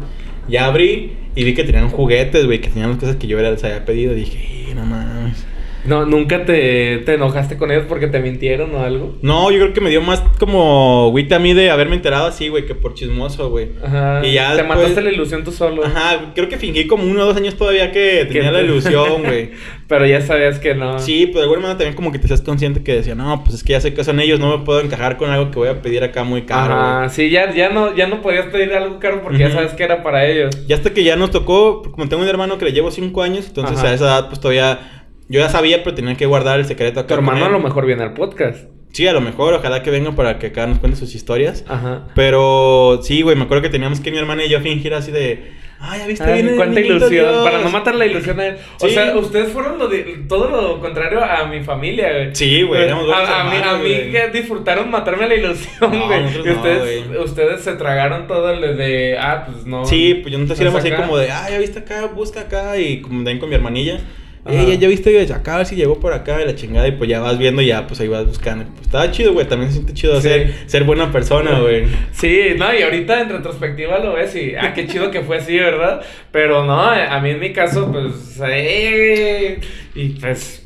[0.49, 2.61] Ya abrí y vi que tenían juguetes, güey.
[2.61, 4.13] Que tenían las cosas que yo les había pedido.
[4.13, 5.45] dije, no mames.
[5.85, 9.17] No, ¿Nunca te, te, enojaste con ellos porque te mintieron o algo?
[9.21, 12.47] No, yo creo que me dio más como güey a mí de haberme enterado así,
[12.47, 13.69] güey, que por chismoso, güey.
[13.83, 14.21] Ajá.
[14.25, 15.83] Y ya te mataste la ilusión tú solo.
[15.85, 19.51] Ajá, creo que fingí como uno o dos años todavía que tenía la ilusión, güey.
[19.87, 20.99] Pero ya sabías que no.
[20.99, 23.55] Sí, pero de alguna manera también como que te seas consciente que decía, no, pues
[23.55, 25.69] es que ya sé que son ellos, no me puedo encajar con algo que voy
[25.69, 26.73] a pedir acá muy caro.
[26.73, 29.83] Ajá, sí, ya, ya, no, ya no podías pedir algo caro porque ya sabes que
[29.83, 30.55] era para ellos.
[30.67, 33.47] Ya hasta que ya nos tocó, como tengo un hermano que le llevo cinco años,
[33.47, 35.02] entonces a esa edad pues todavía
[35.33, 37.07] yo ya sabía, pero tenía que guardar el secreto acá.
[37.07, 38.67] Tu hermano a lo mejor viene al podcast.
[38.91, 41.65] Sí, a lo mejor, ojalá que venga para que acá nos cuente sus historias.
[41.67, 42.03] Ajá.
[42.13, 45.53] Pero sí, güey, me acuerdo que teníamos que mi hermana y yo fingir así de.
[45.79, 46.55] Ay, ya viste, bien.
[46.55, 47.43] Cuánta ilusión.
[47.43, 48.57] Para no matar la ilusión a él.
[48.79, 52.35] O sea, ustedes fueron lo de, todo lo contrario a mi familia, güey.
[52.35, 52.87] Sí, güey.
[52.87, 56.45] A, a, mí, a mí que disfrutaron matarme la ilusión, güey.
[56.45, 59.17] y ustedes, ustedes se tragaron todo el de.
[59.19, 59.83] Ah, pues no.
[59.83, 61.31] Sí, pues yo no te así como de.
[61.31, 62.77] Ah, ya viste acá, busca acá.
[62.77, 63.99] Y como también con mi hermanilla.
[64.45, 67.09] Ey, ya viste acá, a ver si llegó por acá de la chingada y pues
[67.09, 68.65] ya vas viendo y ya pues ahí vas buscando.
[68.73, 71.85] Pues estaba chido, güey, también se siente chido ser, ser buena persona, güey.
[72.11, 75.57] Sí, no, y ahorita en retrospectiva lo ves y, ah, qué chido que fue así,
[75.57, 76.01] ¿verdad?
[76.31, 79.61] Pero no, a mí en mi caso, pues, eh,
[79.95, 80.59] y pues...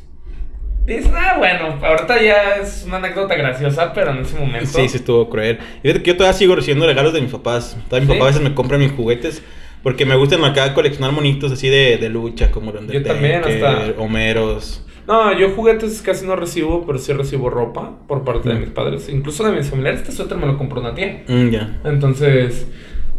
[0.84, 4.66] Dices, ah, bueno, ahorita ya es una anécdota graciosa, pero en ese momento...
[4.66, 5.58] Sí, sí estuvo cruel.
[5.78, 7.76] Y fíjate que yo todavía sigo recibiendo regalos de mis papás.
[7.90, 9.42] Todavía mis papás a veces me compran mis juguetes.
[9.82, 13.94] Porque me gustan acá coleccionar monitos así de, de lucha, como donde Yo también, hasta.
[13.98, 14.84] Homeros.
[15.06, 18.60] No, yo juguetes casi no recibo, pero sí recibo ropa por parte de mm.
[18.60, 19.08] mis padres.
[19.08, 20.00] Incluso de mis familiares.
[20.00, 21.24] Este suéter me lo compró una tía.
[21.26, 21.80] Mm, ya.
[21.84, 22.66] Entonces,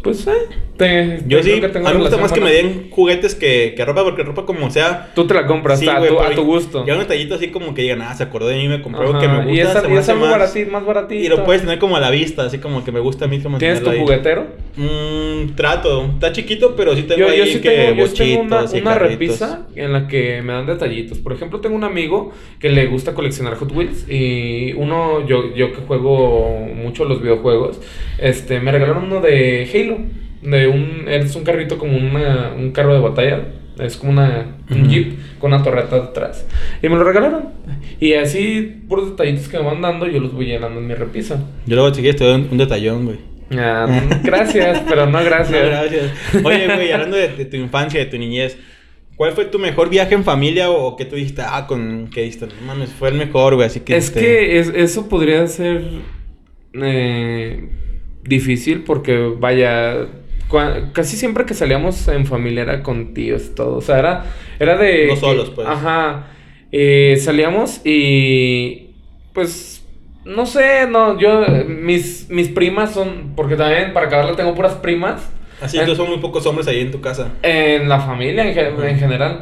[0.01, 0.31] pues, eh,
[0.77, 3.73] te, yo sí, que tengo a mí me gusta más que me den juguetes que,
[3.75, 5.11] que, ropa, porque ropa como sea...
[5.13, 6.85] Tú te la compras a, tu, a, tu, gusto.
[6.85, 9.19] Ya un detallito así como que digan, ah, se acordó de mí, me compró algo
[9.19, 11.21] que me gusta, y esa, se y más, baratito, más baratito.
[11.21, 13.39] Y lo puedes tener como a la vista, así como que me gusta a mí
[13.39, 14.47] como ¿Tienes tu juguetero?
[14.77, 16.05] Mmm, trato.
[16.13, 18.95] Está chiquito, pero sí tengo yo, ahí yo sí que tengo, yo tengo una, una
[18.95, 21.17] repisa en la que me dan detallitos.
[21.17, 25.73] Por ejemplo, tengo un amigo que le gusta coleccionar Hot Wheels y uno, yo, yo
[25.73, 27.81] que juego mucho los videojuegos,
[28.17, 29.88] este, me regalaron uno de Halo
[30.41, 33.47] de un, es un carrito como una, un carro de batalla.
[33.79, 36.45] Es como una, un jeep con una torreta detrás.
[36.81, 37.49] Y me lo regalaron.
[37.99, 41.41] Y así, por detallitos que me van dando, yo los voy llenando en mi repisa.
[41.65, 43.17] Yo luego, si quieres, te doy un, detallón, güey.
[43.57, 43.87] Ah,
[44.23, 45.65] gracias, pero no gracias.
[45.65, 46.11] gracias.
[46.43, 48.57] Oye, güey, hablando de, tu infancia, de tu niñez,
[49.15, 52.47] ¿cuál fue tu mejor viaje en familia o, qué tú dijiste, ah, con qué diste?
[52.47, 53.95] No mames, fue el mejor, güey, así que...
[53.95, 55.83] Es que eso podría ser
[56.73, 57.69] eh,
[58.23, 60.07] difícil porque, vaya,
[60.93, 63.77] casi siempre que salíamos en familia era con tíos, todo.
[63.77, 64.25] O sea, era,
[64.59, 65.07] era de.
[65.07, 65.67] No solos, pues.
[65.67, 66.27] Ajá.
[66.71, 68.91] Eh, salíamos y.
[69.33, 69.85] Pues.
[70.25, 71.45] No sé, no, yo.
[71.67, 73.33] Mis, mis primas son.
[73.35, 75.29] Porque también para acabarla tengo puras primas.
[75.61, 77.33] Así que son muy pocos hombres ahí en tu casa.
[77.41, 79.41] En la familia en, en general.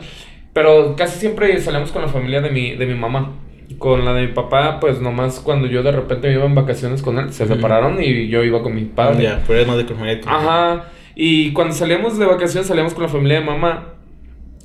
[0.53, 3.33] Pero casi siempre salíamos con la familia de mi, de mi mamá.
[3.77, 7.01] Con la de mi papá, pues nomás cuando yo de repente me iba en vacaciones
[7.01, 9.23] con él, se separaron y yo iba con mi padre.
[9.23, 10.85] Ya, pero es más de Ajá.
[11.15, 13.93] Y cuando salíamos de vacaciones, salíamos con la familia de mamá.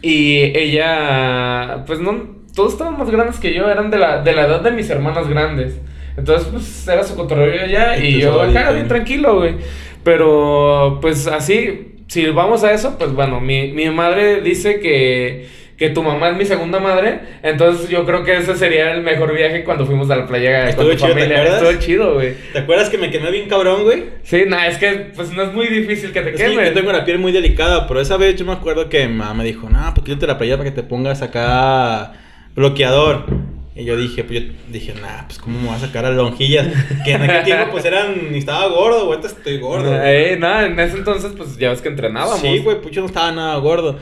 [0.02, 4.46] Y ella, pues no, todos estaban más grandes que yo, eran de la, de la
[4.46, 5.80] edad de mis hermanas grandes.
[6.16, 9.56] Entonces, pues era su cotorreo allá y, yo acá, bien tranquilo, güey.
[10.04, 15.48] Pero, pues así, si vamos a eso, pues bueno, mi, mi madre dice que
[15.82, 17.18] que tu mamá es mi segunda madre.
[17.42, 20.86] Entonces yo creo que ese sería el mejor viaje cuando fuimos a la playa Estuvo
[20.86, 21.42] con tu chido, familia.
[21.42, 22.34] Estuvo chido, güey.
[22.52, 24.04] ¿Te acuerdas que me quemé bien cabrón, güey?
[24.22, 26.52] Sí, nada, es que pues no es muy difícil que te quemes.
[26.52, 29.14] Sí, yo tengo la piel muy delicada, pero esa vez yo me acuerdo que mi
[29.14, 32.12] mamá me dijo, no, pues quítate la playa para que te pongas acá
[32.54, 33.26] bloqueador.
[33.74, 36.68] Y yo dije, pues yo dije, nah, pues cómo me voy a sacar a lonjillas.
[37.04, 40.00] Que en aquel tiempo pues eran, estaba gordo, güey, estoy gordo.
[40.00, 42.38] Eh, nada, en ese entonces pues ya ves que entrenábamos.
[42.38, 43.98] Sí, güey, yo no estaba nada gordo.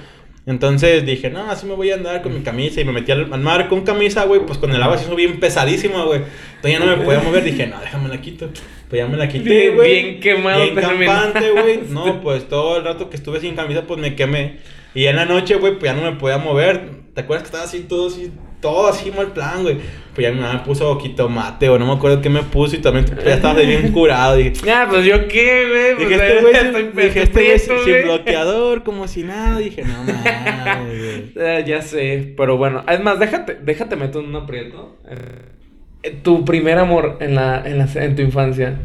[0.50, 3.28] Entonces dije, no, así me voy a andar con mi camisa y me metí al,
[3.28, 6.22] mar con camisa, güey, pues con el agua se hizo bien pesadísimo, güey.
[6.56, 8.48] Entonces ya no me podía mover, dije, no, déjame la quito.
[8.88, 10.02] Pues ya me la quité, güey.
[10.02, 10.62] Bien quemado.
[10.64, 11.80] Bien campante, güey.
[11.90, 14.58] No, pues todo el rato que estuve sin camisa, pues me quemé.
[14.92, 16.98] Y en la noche, güey, pues ya no me podía mover.
[17.14, 19.78] ¿Te acuerdas que estaba así todo así todo así mal plan, güey.
[20.14, 22.80] Pues ya mi mamá me puso mate o no me acuerdo qué me puso y
[22.80, 24.36] también ya estaba bien curado.
[24.36, 26.08] Dije, ah, pues yo qué, güey.
[26.08, 29.58] Dije, este güey, dije, este güey sin bloqueador, como si nada.
[29.58, 32.84] Dije, no mames, eh, ya sé, pero bueno.
[32.88, 34.96] Es más, déjate, déjate meter un aprieto.
[35.08, 38.80] Eh, tu primer amor en, la, en, la, en tu infancia.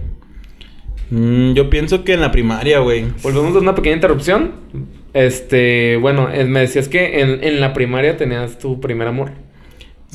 [1.09, 3.05] Mm, yo pienso que en la primaria, güey.
[3.23, 4.51] Volvemos a una pequeña interrupción.
[5.13, 9.31] Este, bueno, eh, me decías que en, en la primaria tenías tu primer amor.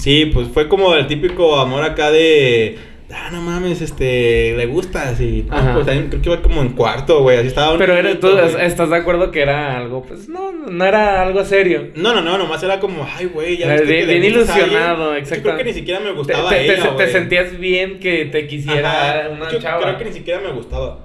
[0.00, 2.78] Sí, pues fue como el típico amor acá de,
[3.12, 5.44] ah, no mames, este, le gusta, así.
[5.46, 7.76] No, pues también creo que iba como en cuarto, güey, así estaba.
[7.76, 11.88] Pero era, tú estás de acuerdo que era algo, pues no, no era algo serio.
[11.96, 15.36] No, no, no, nomás era como, ay, güey, ya viste bien, que bien ilusionado, exacto.
[15.36, 18.46] Yo creo que ni siquiera me gustaba te, ella, te, te, sentías bien que te
[18.46, 19.82] quisiera una yo chava.
[19.82, 21.04] creo que ni siquiera me gustaba.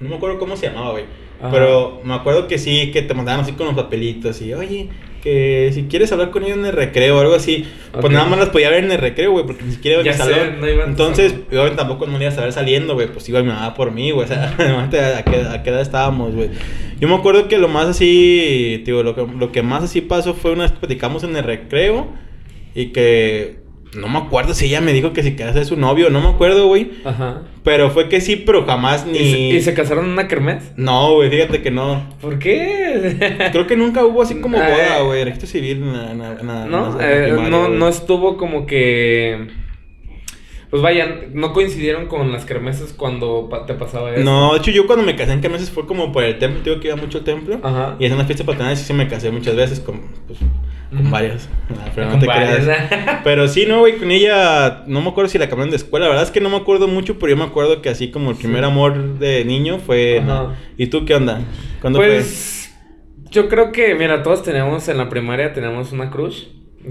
[0.00, 1.04] No me acuerdo cómo se llamaba, güey.
[1.50, 4.88] Pero me acuerdo que sí, que te mandaban así con los papelitos y, oye,
[5.22, 8.38] que si quieres hablar con ellos en el recreo o algo así, pues nada más
[8.38, 10.56] las podía ver en el recreo, güey, porque ni siquiera iba a salón.
[10.86, 14.10] Entonces, yo tampoco no iba a saber saliendo, güey, pues iba mi mamá por mí,
[14.10, 14.50] güey, o sea,
[15.18, 16.50] ¿a qué, a qué edad estábamos, güey.
[16.98, 20.34] Yo me acuerdo que lo más así, tío, lo que, lo que más así pasó
[20.34, 22.08] fue una vez que platicamos en el recreo
[22.74, 23.60] y que
[23.94, 26.28] no me acuerdo si ella me dijo que si quería ser su novio, no me
[26.28, 26.92] acuerdo, güey.
[27.04, 27.42] Ajá.
[27.64, 29.18] Pero fue que sí, pero jamás ni.
[29.18, 30.72] ¿Y se, casaron en una kermés?
[30.76, 32.08] No, güey, fíjate que no.
[32.20, 33.48] ¿Por qué?
[33.52, 36.66] Creo que nunca hubo así como boda, güey, registro civil, nada, nada.
[36.66, 39.48] No, eh, no, no estuvo como que.
[40.70, 44.22] Pues vaya, no coincidieron con las kermeses cuando te pasaba eso.
[44.22, 46.78] No, de hecho yo cuando me casé en kermeses fue como por el templo, digo
[46.78, 47.58] que iba mucho al templo.
[47.60, 47.96] Ajá.
[47.98, 50.38] Y en una fiesta patronal sí se me casé muchas veces con, pues,
[50.90, 51.48] con varias.
[51.94, 52.66] pero no te creas.
[53.24, 56.06] pero sí, no, güey, con ella, no me acuerdo si la cambiaron de escuela.
[56.06, 58.30] La verdad es que no me acuerdo mucho, pero yo me acuerdo que así como
[58.30, 60.22] el primer amor de niño fue.
[60.76, 61.42] ¿Y tú qué onda?
[61.80, 62.74] ¿Cuándo pues,
[63.30, 66.46] Yo creo que, mira, todos tenemos en la primaria, tenemos una crush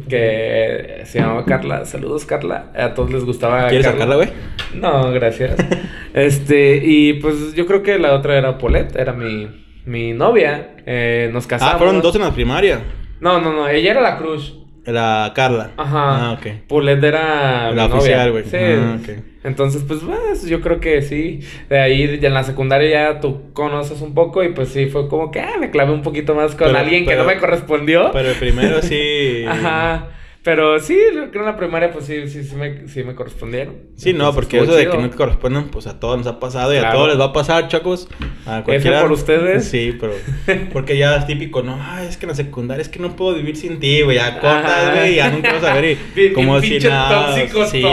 [0.07, 1.85] que se llamaba Carla.
[1.85, 2.71] Saludos, Carla.
[2.75, 3.67] A todos les gustaba.
[3.67, 4.29] ¿Quieres sacarla, güey?
[4.75, 5.55] No, gracias.
[6.13, 9.49] este, y pues yo creo que la otra era Paulette, era mi,
[9.85, 10.75] mi novia.
[10.85, 11.75] Eh, nos casamos.
[11.75, 12.81] Ah, fueron dos en la primaria.
[13.19, 14.55] No, no, no, ella era la Cruz.
[14.85, 15.71] Era Carla.
[15.77, 16.29] Ajá.
[16.29, 16.67] Ah, ok.
[16.67, 17.71] Paulette era.
[17.71, 18.45] La oficial, güey.
[18.45, 18.57] Sí.
[18.57, 18.97] Ah,
[19.43, 21.41] Entonces, pues, pues, yo creo que sí.
[21.69, 25.31] De ahí, en la secundaria ya tú conoces un poco y pues sí, fue como
[25.31, 28.11] que ah, me clavé un poquito más con alguien que no me correspondió.
[28.11, 29.45] Pero primero sí.
[29.47, 30.07] Ajá.
[30.49, 33.75] Pero sí, creo que en la primaria pues sí, sí, sí, me, sí me correspondieron.
[33.95, 36.73] Sí, no, porque eso de que no te corresponden, pues a todos nos ha pasado
[36.73, 38.09] y a todos les va a pasar, chacos.
[38.47, 39.01] A cualquiera.
[39.01, 39.59] por ustedes.
[39.69, 40.13] Sí, pero
[40.73, 43.55] porque ya es típico, no, es que en la secundaria es que no puedo vivir
[43.57, 47.35] sin ti, güey, ya cortas, güey, ya nunca vas a ver y como si nada.
[47.67, 47.83] Sí,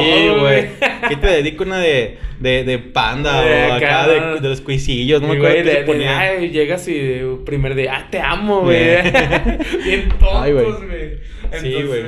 [0.40, 0.68] güey.
[1.08, 5.28] ¿Qué te dedico una de de, de panda o acá, de, de, los cuisillos, no
[5.28, 6.18] me acuerdo qué ponía.
[6.18, 8.76] Ay, llegas y primer día, ah, te amo, güey.
[9.84, 11.18] Bien tontos, güey.
[11.60, 12.02] Sí, güey.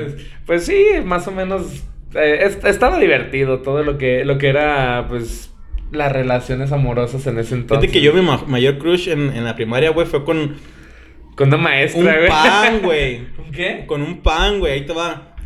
[0.48, 1.84] Pues sí, más o menos
[2.14, 5.54] eh, estaba divertido todo lo que, lo que era, pues,
[5.92, 7.90] las relaciones amorosas en ese entonces.
[7.90, 10.56] Fíjate que yo mi mayor crush en, en la primaria, güey, fue con...
[11.36, 12.24] Con una maestra, güey.
[12.24, 13.26] Un pan, güey.
[13.36, 13.84] ¿Con qué?
[13.86, 15.36] Con un pan, güey, ahí te va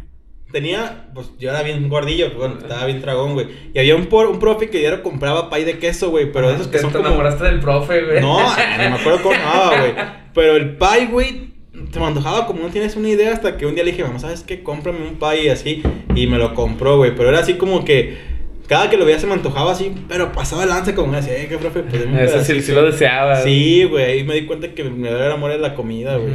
[0.52, 3.48] tenía, pues yo era bien gordillo, pues, bueno, estaba bien tragón, güey.
[3.74, 6.78] Y había un, un profe que diario compraba pay de queso, güey, pero esos que
[6.78, 8.20] son te enamoraste del profe, güey.
[8.20, 9.94] No, no me acuerdo cómo nada, güey.
[10.34, 13.74] Pero el pay, güey, te me antojaba como no tienes una idea hasta que un
[13.74, 14.62] día le dije, vamos, ¿sabes qué?
[14.62, 15.82] Cómprame un pay y así.
[16.14, 17.14] Y me lo compró, güey.
[17.14, 18.32] Pero era así como que
[18.68, 21.46] cada que lo veía se me antojaba así, pero pasaba el lance como así, eh,
[21.48, 23.36] qué profe, pues Eso sí, sí, lo deseaba.
[23.36, 26.32] Sí, güey, ahí me di cuenta que me el amor de la comida, güey.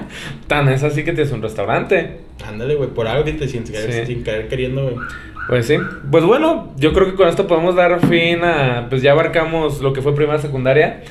[0.46, 2.18] Tan es así que tienes un restaurante.
[2.46, 4.96] Ándale, güey, por algo que te sin, sin caer queriendo, güey.
[5.48, 5.76] Pues sí.
[6.10, 8.86] Pues bueno, yo creo que con esto podemos dar fin a.
[8.90, 11.02] Pues ya abarcamos lo que fue primaria secundaria.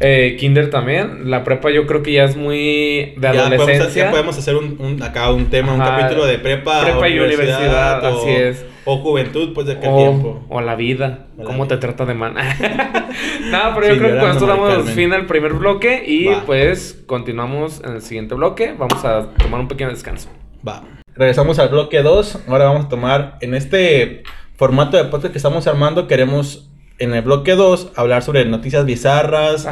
[0.00, 1.30] Eh, kinder también.
[1.30, 4.06] La prepa yo creo que ya es muy de adolescencia.
[4.06, 6.82] Ya podemos, hacer un, acá un tema, un capítulo de prepa.
[6.82, 8.66] Prepa y universidad, así es.
[8.84, 10.44] O juventud, pues de aquel tiempo.
[10.48, 11.26] O la vida.
[11.44, 12.34] ¿Cómo te trata de man?
[13.50, 17.82] no, pero yo creo que con esto damos fin al primer bloque y pues continuamos
[17.84, 18.74] en el siguiente bloque.
[18.78, 20.28] Vamos a tomar un pequeño descanso.
[20.66, 20.84] Va.
[21.14, 22.44] Regresamos al bloque 2.
[22.46, 24.22] Ahora vamos a tomar en este
[24.54, 26.06] formato de podcast que estamos armando.
[26.06, 29.68] Queremos en el bloque 2 hablar sobre noticias bizarras,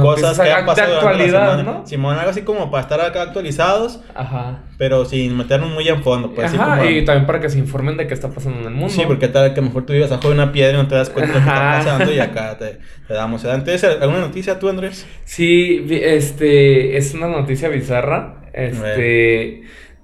[0.00, 1.86] cosas que han pasado de actualidad, ¿no?
[1.86, 4.62] Simón, algo así como para estar acá actualizados, Ajá.
[4.76, 6.32] pero sin meternos muy en fondo.
[6.32, 8.90] Pues, Ajá, y también para que se informen de qué está pasando en el mundo.
[8.90, 11.10] Sí, porque tal que mejor tú vives abajo de una piedra y no te das
[11.10, 13.44] cuenta de lo que está pasando y acá te, te damos.
[13.44, 15.04] Entonces, ¿alguna noticia tú, Andrés?
[15.24, 18.42] Sí, este, es una noticia bizarra.
[18.52, 19.62] Este,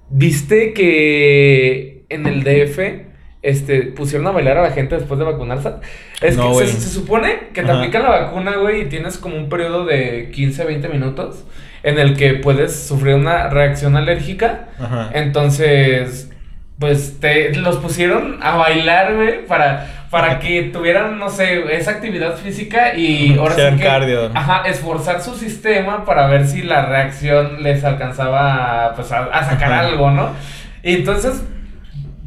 [0.09, 3.14] ¿viste que en el DF
[3.45, 5.73] este, pusieron a bailar a la gente después de vacunarse.
[6.19, 9.85] Es que se, supone que te aplican la vacuna, güey, y tienes como un periodo
[9.85, 11.45] de 15, 20 minutos
[11.83, 14.69] en el que puedes sufrir una reacción alérgica.
[14.79, 15.11] Ajá.
[15.13, 16.31] Entonces,
[16.79, 22.35] pues te los pusieron a bailar, güey, para, para que tuvieran, no sé, esa actividad
[22.37, 24.31] física y ahora sí que, cardio.
[24.33, 30.09] Ajá, esforzar su sistema para ver si la reacción les alcanzaba pues, a, sacar algo,
[30.09, 30.31] ¿no?
[30.81, 31.43] Y entonces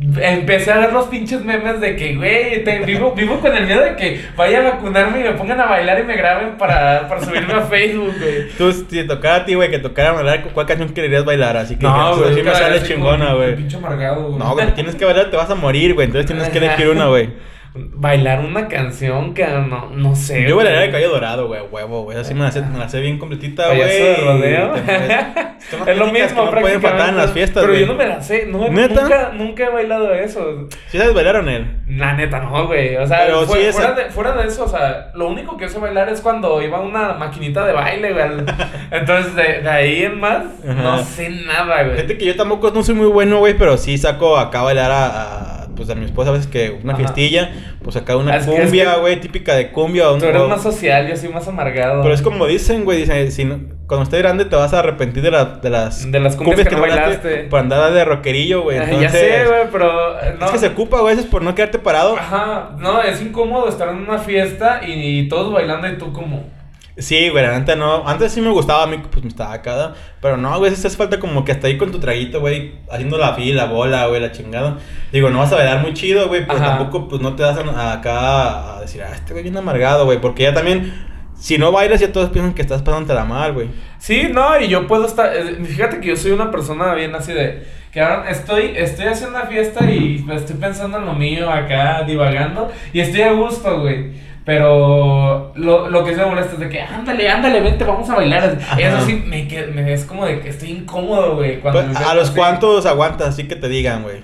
[0.01, 3.97] empecé a ver los pinches memes de que, güey, vivo, vivo con el miedo de
[3.97, 7.53] que vaya a vacunarme y me pongan a bailar y me graben para, para subirme
[7.53, 8.49] a Facebook, güey.
[8.57, 11.57] Tú, si te tocara a ti, güey, que tocara bailar, ¿cuál canción querías bailar?
[11.57, 13.57] Así que, no, güey, me sale chingona, güey.
[13.57, 14.39] Pinche amargado, güey.
[14.39, 17.07] No, güey, tienes que bailar, te vas a morir, güey, entonces tienes que elegir una,
[17.07, 17.31] güey.
[17.75, 20.49] Bailar una canción que no, no sé.
[20.49, 22.19] Yo bailaría el caballo dorado, güey, huevo, güey.
[22.19, 23.81] Así me la sé, me la sé bien completita, güey.
[23.81, 24.75] de rodeo?
[25.87, 28.47] es lo mismo, no pueden faltar en las fiestas, Pero yo no me la sé.
[28.47, 30.69] No, Nunca, nunca he bailado eso.
[30.89, 31.81] ¿Sí sabes bailar él?
[31.89, 32.97] La neta, no, güey.
[32.97, 36.21] O sea, fuera, de, fuera de eso, o sea, lo único que sé bailar es
[36.21, 38.27] cuando iba a una maquinita de baile, güey.
[38.91, 41.97] Entonces, de, ahí en más, no sé nada, güey.
[41.97, 44.91] Gente que yo tampoco no soy muy bueno, güey, pero sí saco acá a bailar
[44.91, 47.53] a pues a mi esposa a veces que una fiestilla,
[47.85, 50.11] pues acá una cumbia, güey, típica de cumbia.
[50.11, 52.03] Un, tú eres más social, yo soy más amargado.
[52.03, 53.45] Pero es como dicen, güey, dicen, si
[53.87, 56.11] cuando estés grande te vas a arrepentir de, la, de las...
[56.11, 57.45] De las cumbias, que, no bailaste.
[57.45, 58.79] Por andar de rockerillo, güey.
[59.01, 60.15] ya sé, güey, pero...
[60.41, 60.47] No.
[60.47, 62.17] Es que se ocupa, güey, a veces por no quedarte parado.
[62.17, 66.58] Ajá, no, es incómodo estar en una fiesta y todos bailando y tú como...
[66.99, 68.07] Sí, güey, antes no.
[68.09, 69.95] Antes sí me gustaba a mí, pues me estaba acá.
[70.21, 73.35] Pero no, güey, hace falta como que hasta ahí con tu traguito, güey, haciendo la
[73.35, 74.79] fila, la bola, güey, la chingada.
[75.13, 78.79] Digo, no vas a bailar muy chido, güey, pero tampoco, pues no te das acá
[78.79, 81.07] a decir, ah, este güey bien amargado, güey, porque ya también.
[81.39, 83.69] Si no bailas, ya todos piensan que estás la mal, güey.
[83.99, 85.31] Sí, no, y yo puedo estar.
[85.37, 87.65] Eh, fíjate que yo soy una persona bien así de.
[87.93, 92.73] Que ahora estoy, estoy haciendo una fiesta y estoy pensando en lo mío acá, divagando.
[92.93, 94.11] Y estoy a gusto, güey.
[94.49, 98.17] Pero lo, lo que se me molesta es de que, ándale, ándale, vente, vamos a
[98.17, 98.57] bailar.
[98.79, 101.61] Eso sí, me, me, es como de que estoy incómodo, güey.
[101.61, 104.23] Pues, ¿A los cuantos aguantas así que te digan, güey?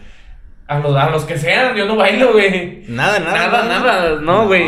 [0.66, 2.84] A los, a los que sean, yo no bailo, güey.
[2.88, 3.36] Nada, nada.
[3.36, 4.64] Nada, nada, no, güey.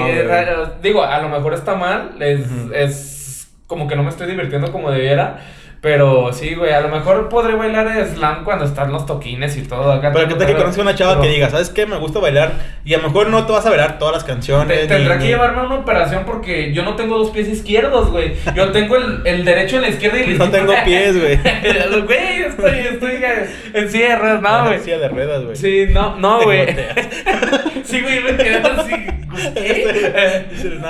[0.82, 4.90] digo, a lo mejor está mal, es, es como que no me estoy divirtiendo como
[4.90, 5.38] debiera.
[5.86, 9.92] Pero sí, güey, a lo mejor podré bailar slam cuando están los toquines y todo
[9.92, 10.10] acá.
[10.12, 11.86] Pero que te que conoces una chava que diga, ¿sabes qué?
[11.86, 12.54] Me gusta bailar.
[12.84, 14.88] Y a lo mejor no te vas a bailar todas las canciones.
[14.88, 18.34] tendrá que llevarme a una operación porque yo no tengo dos pies izquierdos, güey.
[18.56, 21.36] Yo tengo el, el derecho en la izquierda y el No tengo pies, güey.
[22.04, 23.24] güey, estoy, estoy
[23.72, 24.74] en silla de ruedas, no, güey.
[24.74, 25.54] En silla de ruedas, güey.
[25.54, 26.66] Sí, no, no, güey.
[27.84, 29.06] sí, güey, me quedé así.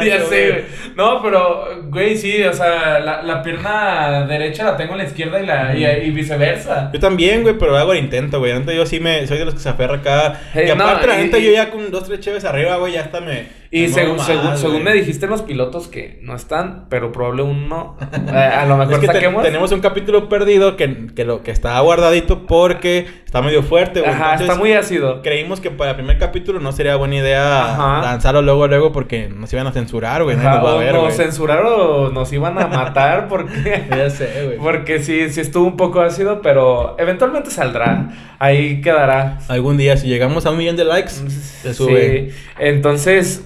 [0.07, 0.65] ya sé, güey.
[0.95, 5.43] No, pero, güey, sí, o sea, la, la pierna derecha la tengo en la izquierda
[5.43, 6.91] y, la, y, viceversa.
[6.93, 8.53] Yo también, güey, pero hago el intento, güey.
[8.53, 9.27] Antes yo sí me.
[9.27, 10.41] Soy de los que se aferra acá.
[10.55, 13.66] y aparte, la gente, yo ya con dos, tres chéves arriba, güey, ya hasta me.
[13.77, 17.99] Y según, me dijiste los pilotos que no están, pero probable uno.
[18.27, 21.79] Eh, a lo mejor es que tenemos un capítulo perdido que, que, lo, que está
[21.81, 24.13] guardadito porque está medio fuerte, güey.
[24.13, 25.21] Ajá, está muy ácido.
[25.21, 29.53] Creímos que para el primer capítulo no sería buena idea lanzarlo luego, luego, porque nos
[29.53, 30.39] iban a censurar, güey.
[30.39, 33.85] No o nos censurar o nos iban a matar porque.
[33.91, 34.57] ya sé, güey.
[34.57, 38.09] Porque sí, sí estuvo un poco ácido, pero eventualmente saldrá.
[38.39, 39.39] Ahí quedará.
[39.49, 42.31] Algún día, si llegamos a un millón de likes, se sube.
[42.31, 42.37] Sí.
[42.59, 43.45] Entonces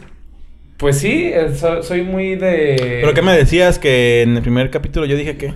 [0.80, 1.52] pues sí, eh,
[1.82, 3.00] soy muy de...
[3.02, 3.78] ¿Pero qué me decías?
[3.78, 5.52] Que en el primer capítulo yo dije que...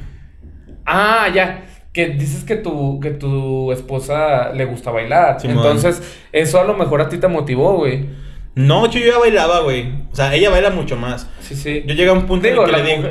[0.85, 1.65] Ah, ya.
[1.95, 5.39] Que dices que tu, que tu esposa le gusta bailar.
[5.43, 8.07] Entonces, eso a lo mejor a ti te motivó, güey.
[8.55, 9.93] No, yo ya bailaba, güey.
[10.13, 11.27] O sea, ella baila mucho más.
[11.41, 11.85] Sí, sí.
[11.87, 13.09] Yo llegué a un punto en que le digo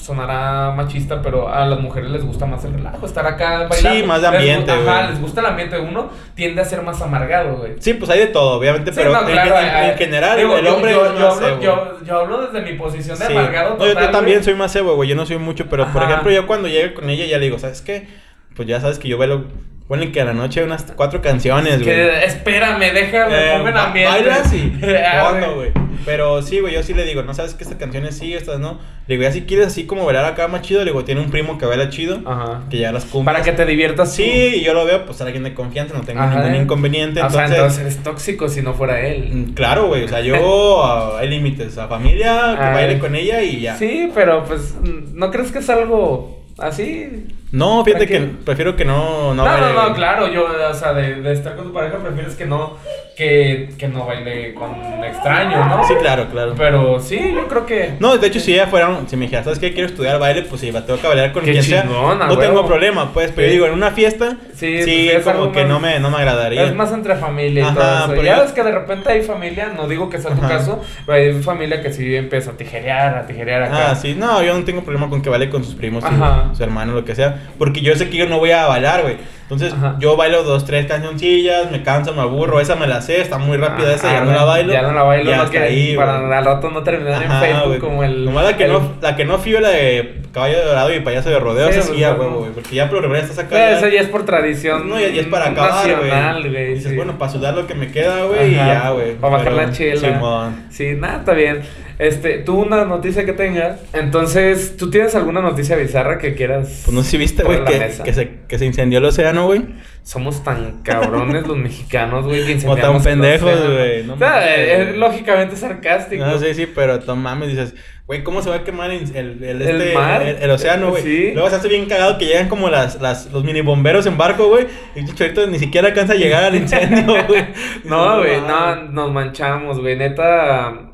[0.00, 4.00] sonará machista, pero a las mujeres les gusta más el relajo, estar acá bailando.
[4.00, 4.88] Sí, más de ambiente, güey.
[4.88, 5.78] Ajá, les gusta el ambiente.
[5.78, 7.74] Uno tiende a ser más amargado, güey.
[7.78, 12.18] Sí, pues hay de todo, obviamente, pero en, general el hombre yo, yo, hablo, yo,
[12.18, 15.26] hablo desde mi posición de amargado total, yo, también soy más cebo, güey, yo no
[15.26, 18.08] soy mucho, pero por ejemplo, yo cuando llegue con ella ya le digo, ¿sabes qué?
[18.56, 19.44] Pues ya sabes que yo bailo
[19.90, 21.98] Ponen que a la noche hay unas cuatro canciones, güey.
[22.24, 24.12] Espérame, déjame, eh, ponme en ambiente.
[24.12, 24.70] Bailas y
[25.56, 25.72] güey.
[26.04, 28.78] Pero sí, güey, yo sí le digo, no sabes que estas canciones sí, estas no.
[29.06, 31.30] Le digo, ya si quieres así como bailar acá más chido, le digo, tiene un
[31.30, 32.20] primo que baila chido.
[32.24, 32.62] Ajá.
[32.70, 33.32] Que ya las cumple.
[33.32, 34.14] Para que te diviertas.
[34.14, 37.22] Sí, y yo lo veo, pues alguien de confianza, no tengo ningún inconveniente.
[37.22, 39.28] O sea, entonces eres tóxico si no fuera él.
[39.32, 41.78] Mm, claro, güey, o sea, yo hay límites.
[41.78, 43.76] A familia, que baile con ella y ya.
[43.76, 44.74] Sí, pero pues,
[45.14, 47.26] ¿no crees que es algo así?
[47.52, 49.34] No, fíjate que prefiero que no...
[49.34, 52.46] No, no, no, claro, yo, o sea, de, de estar con tu pareja prefieres que
[52.46, 52.76] no
[53.16, 54.70] que, que no baile con
[55.04, 55.86] extraños, ¿no?
[55.86, 56.54] Sí, claro, claro.
[56.56, 57.94] Pero sí, yo creo que.
[58.00, 59.72] No, de hecho, si ella fuera, si me dijera, ¿sabes qué?
[59.72, 61.84] Quiero estudiar baile, pues si tengo que bailar con quien sea.
[61.84, 63.32] No tengo problema, pues.
[63.34, 66.18] Pero yo digo, en una fiesta, sí, sí pues, como que no, me, no me
[66.18, 66.64] agradaría.
[66.64, 68.22] Es más entre familia y todo eso.
[68.22, 71.42] Ya ves que de repente hay familia, no digo que sea tu caso, pero hay
[71.42, 73.90] familia que sí empieza a tijerear, a tijerear acá.
[73.90, 76.62] Ah, sí, no, yo no tengo problema con que baile con sus primos, su, su
[76.62, 77.50] hermano, lo que sea.
[77.58, 79.16] Porque yo sé que yo no voy a bailar, güey.
[79.50, 83.36] Entonces, yo bailo dos, tres cancioncillas, me canso, me aburro, esa me la sé, está
[83.36, 84.72] muy rápida esa, ya no la bailo.
[84.72, 88.04] Ya no la bailo, no que ahí, para al rato no terminar en Facebook como
[88.04, 88.26] el...
[88.26, 91.30] Nomás la que, no, la que no fío la de caballo de dorado y payaso
[91.30, 93.48] de rodeo, esa sí, ya, huevo, güey, porque ya por lo estás acá.
[93.50, 96.74] Pero eso ya es por tradición No, ya, es para acabar, güey.
[96.74, 99.16] Dices, bueno, para sudar lo que me queda, güey, y ya, güey.
[99.16, 100.52] Para bajar la chela.
[100.70, 101.62] Sí, nada, está bien.
[102.00, 103.78] Este, tú una noticia que tengas.
[103.92, 106.80] Entonces, ¿tú tienes alguna noticia bizarra que quieras?
[106.86, 109.66] Pues no sé si viste, güey, que, que, se, que se incendió el océano güey.
[110.02, 114.04] Somos tan cabrones los mexicanos, güey, que O tan pendejos, güey.
[114.04, 116.24] No, o sea, es, lógicamente sarcástico.
[116.24, 117.74] No, sí, sí, pero no mames, dices,
[118.06, 120.22] güey, ¿cómo se va a quemar el, el, el, este, mar?
[120.22, 121.02] el, océano, güey?
[121.02, 121.30] Sí.
[121.34, 124.48] Luego se hace bien cagado que llegan como las, las, los mini bomberos en barco,
[124.48, 124.66] güey.
[124.96, 127.44] Y chorito ni siquiera alcanza a llegar al incendio, güey.
[127.84, 129.98] no, güey, no, nos manchamos, güey.
[129.98, 130.89] Neta,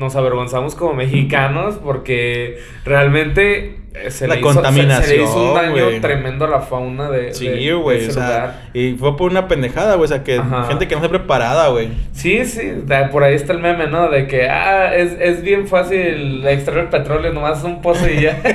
[0.00, 3.76] nos avergonzamos como mexicanos porque realmente
[4.08, 5.02] se la le contaminación.
[5.02, 7.34] se, le hizo un daño tremendo a la fauna de.
[7.34, 8.06] Sí, güey.
[8.06, 10.04] O sea, y fue por una pendejada, güey.
[10.04, 11.88] O sea, que gente que no está preparada, güey.
[12.12, 12.72] Sí, sí.
[13.10, 14.08] por ahí está el meme, ¿no?
[14.08, 18.40] De que, ah, es, es bien fácil extraer el petróleo, nomás un pozo y ya.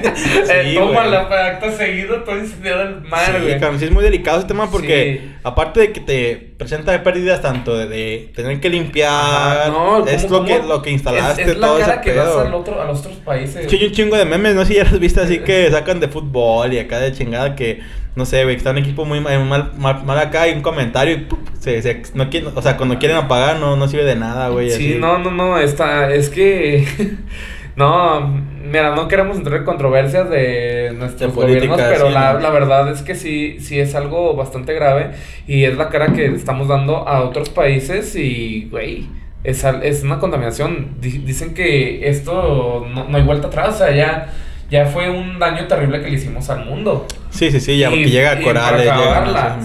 [0.46, 3.60] Eh, sí, toma la acta seguido, todo incendiado el mar, güey.
[3.60, 7.78] Sí, sí, es muy delicado ese tema porque, aparte de que te presenta pérdidas tanto
[7.78, 12.02] de, tener que limpiar, no, es lo, que, lo que instalaste, es, es la cara
[12.02, 13.70] que das al otro, a los otros países.
[13.70, 16.08] Sí, un chingo de memes, no sé si ya los viste así que sacan de
[16.08, 17.82] fútbol y acá de chingada que,
[18.16, 21.28] no sé, güey, está un equipo muy mal, mal, acá y un comentario y
[21.60, 24.70] se, se, no quieren, o sea, cuando quieren apagar no, no sirve de nada, güey.
[24.72, 26.88] Sí, no, no, no, está, es que,
[27.76, 28.22] no,
[28.64, 33.16] mira, no queremos entrar en controversias de nuestros gobiernos, pero la, la, verdad es que
[33.16, 35.12] sí, sí es algo bastante grave
[35.48, 39.08] y es la cara que estamos dando a otros países y, güey
[39.46, 40.96] es, es una contaminación.
[41.00, 44.34] Dicen que esto no, no, hay vuelta atrás, o sea, ya
[44.70, 47.06] ya fue un daño terrible que le hicimos al mundo.
[47.30, 49.58] Sí, sí, sí, ya porque llega a corales, llega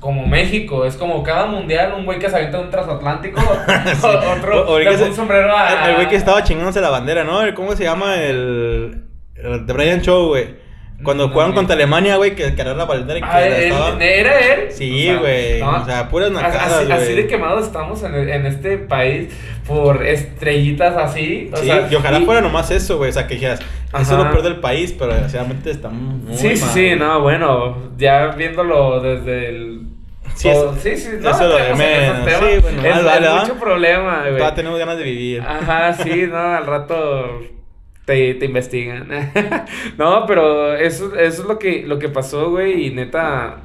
[0.00, 3.40] como México, es como cada mundial un güey que se avienta un transatlántico,
[4.02, 5.88] otro o, un sombrero a...
[5.88, 7.40] El güey que estaba chingándose la bandera, ¿no?
[7.54, 9.04] ¿Cómo se llama el,
[9.36, 10.61] el de Brian Show, güey?
[11.02, 14.04] Cuando jugaron contra Alemania, güey, que era la bandera y que ah, estaba...
[14.04, 14.70] ¿Era él?
[14.70, 15.60] Sí, güey.
[15.60, 19.32] O, sea, puras nacadas, así, así, de quemados estamos en, en, este país
[19.66, 21.50] por estrellitas así.
[21.52, 23.10] O sí, sea, y ojalá fuera nomás eso, güey.
[23.10, 23.60] O sea, que dijeras,
[24.00, 27.92] eso es lo peor del país, pero desgraciadamente está muy Sí, sí, sí, no, bueno,
[27.96, 29.92] ya viéndolo desde el
[30.34, 30.48] Sí,
[30.82, 32.26] sí, sí, no, eso lo de menos.
[32.26, 34.36] Sí, bueno, es, vale, mucho problema, güey.
[34.36, 35.42] Todavía tenemos ganas de vivir.
[35.42, 37.40] Ajá, sí, no, al rato
[38.04, 39.08] te, te investigan.
[39.98, 43.58] no, pero eso, eso es lo que, lo que pasó, güey, y neta,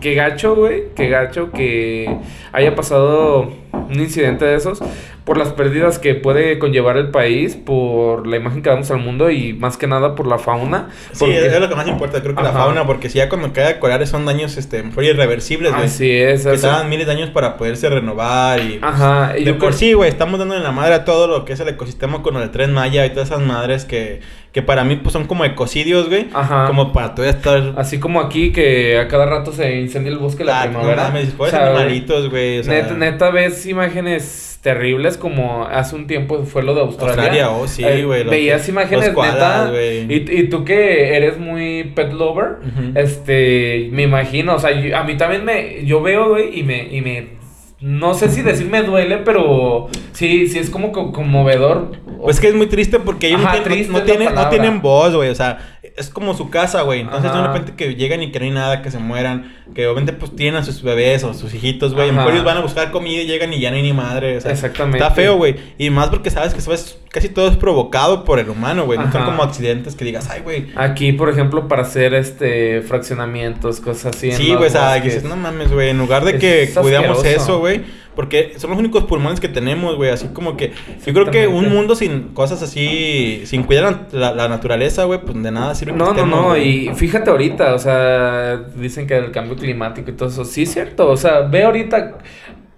[0.00, 2.16] qué gacho, güey, qué gacho que
[2.52, 4.80] haya pasado un incidente de esos
[5.24, 9.30] por las pérdidas que puede conllevar el país, por la imagen que damos al mundo
[9.30, 10.88] y más que nada por la fauna.
[11.12, 13.78] Sí, es lo que más importa, creo que la fauna, porque si ya cuando cae
[13.80, 15.84] a son daños este, irreversibles, güey.
[15.84, 16.44] Así es.
[16.44, 18.78] Que tardan miles de años para poderse renovar y...
[18.78, 19.38] Pues, Ajá.
[19.38, 21.60] Y de por sí, güey, estamos dando en la madre a todo lo que es
[21.60, 24.20] el ecosistema con el tren Maya y todas esas madres que,
[24.52, 26.28] que para mí pues son como ecocidios, güey.
[26.32, 26.66] Ajá.
[26.66, 27.74] Como para todavía estar...
[27.76, 30.96] Así como aquí que a cada rato se incendia el bosque la ah, primavera.
[30.96, 32.60] No mames, o sea, animalitos, güey.
[32.60, 32.74] O sea...
[32.74, 37.14] neta, neta ves imágenes terribles como hace un tiempo fue lo de Australia.
[37.14, 38.24] Australia, oh, sí, eh, güey.
[38.24, 39.72] veías imágenes neta.
[40.08, 42.58] Y, y, tú que eres muy pet lover,
[42.94, 47.00] este, me imagino, o sea, a mí también me, yo veo, güey, y me, y
[47.00, 47.40] me
[47.80, 51.92] no sé si decir me duele, pero sí, sí es como conmovedor.
[52.20, 55.30] Pues que es muy triste porque ellos no, tienen, no, tienen, no, tienen voz, güey.
[55.30, 57.00] O sea, es como su casa, güey.
[57.00, 60.12] Entonces, de repente que llegan y que no hay nada, que se mueran, que obviamente
[60.12, 62.12] pues tienen a sus bebés o sus hijitos, güey.
[62.12, 64.36] Mejor ellos van a buscar comida y llegan y ya no hay ni madre.
[64.36, 64.98] O sea, Exactamente.
[64.98, 65.56] Está feo, güey.
[65.78, 68.98] Y más porque sabes que sabes, casi todo es provocado por el humano, güey.
[68.98, 70.66] No son como accidentes que digas, ay, güey.
[70.76, 74.32] Aquí, por ejemplo, para hacer este fraccionamientos, cosas así.
[74.32, 75.90] Sí, güey, o sea, dices, no mames, güey.
[75.90, 77.82] En lugar de que cuidamos eso, güey
[78.14, 80.10] porque son los únicos pulmones que tenemos, güey.
[80.10, 80.72] Así como que.
[81.06, 83.42] Yo creo que un mundo sin cosas así.
[83.44, 85.92] Sin cuidar la, naturaleza, güey, pues de nada sirve.
[85.92, 86.56] No, no, no.
[86.56, 90.44] Y fíjate ahorita, o sea, dicen que el cambio climático y todo eso.
[90.44, 91.08] Sí, es cierto.
[91.08, 92.18] O sea, ve ahorita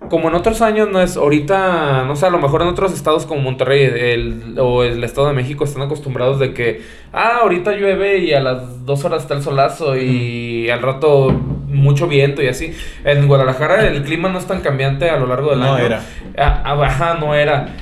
[0.08, 3.24] como en otros años no es, ahorita, no sé, a lo mejor en otros estados
[3.24, 8.18] como Monterrey el, o el Estado de México están acostumbrados de que, ah, ahorita llueve
[8.18, 11.40] y a las dos horas está el solazo y al rato
[11.72, 12.74] mucho viento y así.
[13.04, 15.72] En Guadalajara el clima no es tan cambiante a lo largo del año.
[15.72, 16.00] No era.
[16.36, 17.74] Ah, ah, ajá, no era.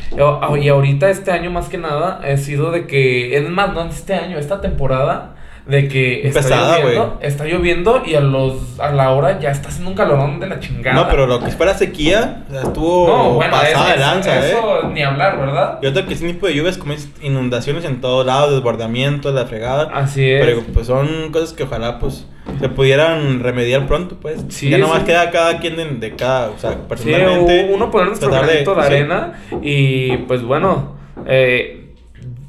[0.61, 4.15] Y ahorita este año más que nada ha sido de que, es más, no este
[4.15, 5.35] año, esta temporada
[5.67, 9.91] de que está lloviendo, está lloviendo y a los a la hora ya está haciendo
[9.91, 10.97] un calorón de la chingada.
[10.97, 14.91] No, pero lo que es para sequía, estuvo no, bueno, pasada de lanza, eso ¿eh?
[14.93, 15.79] ni hablar, ¿verdad?
[15.83, 19.47] Y otro que ese tipo de lluvias como es inundaciones en todos lados, desbordamientos, la
[19.47, 19.91] fregada.
[19.95, 20.45] Así es.
[20.45, 22.27] Pero pues son cosas que ojalá pues
[22.59, 24.45] se pudieran remediar pronto, pues.
[24.49, 27.67] Sí, ya nomás queda cada quien de, de, cada, o sea, personalmente.
[27.67, 30.97] Sí, uno poner nuestro granito de, de arena y pues bueno,
[31.27, 31.77] eh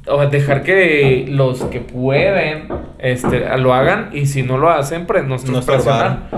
[0.06, 5.24] o dejar que los que pueden este, lo hagan y si no lo hacen, pues
[5.24, 6.28] nosotros presionar.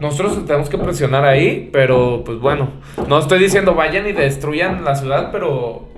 [0.00, 2.70] Nosotros tenemos que presionar ahí, pero pues bueno,
[3.06, 5.88] no estoy diciendo vayan y destruyan la ciudad, pero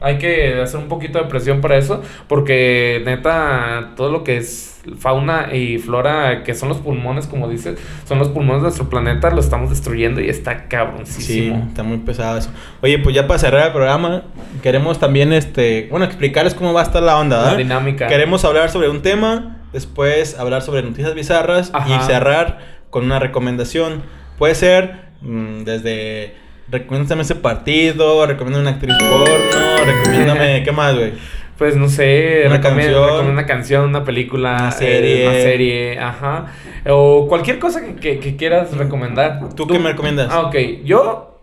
[0.00, 4.67] hay que hacer un poquito de presión para eso, porque neta, todo lo que es
[4.96, 9.30] fauna y flora, que son los pulmones, como dices, son los pulmones de nuestro planeta,
[9.30, 11.56] lo estamos destruyendo y está cabroncísimo.
[11.56, 12.50] Sí, está muy pesado eso.
[12.82, 14.22] Oye, pues ya para cerrar el programa,
[14.62, 18.06] queremos también, este, bueno, explicarles cómo va a estar la onda, La dinámica.
[18.06, 22.58] Queremos hablar sobre un tema, después hablar sobre noticias bizarras y cerrar
[22.90, 24.02] con una recomendación.
[24.38, 26.34] Puede ser mmm, desde
[26.70, 31.12] recomiéndame ese partido, recomiéndame una actriz porno, recomiéndame, ¿qué más, güey?
[31.58, 36.46] Pues no sé, una canción, una canción, una película, una serie, una serie, ajá.
[36.88, 39.54] O cualquier cosa que, que, quieras recomendar.
[39.56, 40.28] ¿Tú, qué me recomiendas?
[40.30, 40.54] Ah, ok.
[40.84, 41.40] Yo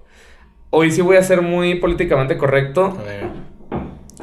[0.70, 2.98] hoy sí voy a ser muy políticamente correcto.
[2.98, 3.28] A ver.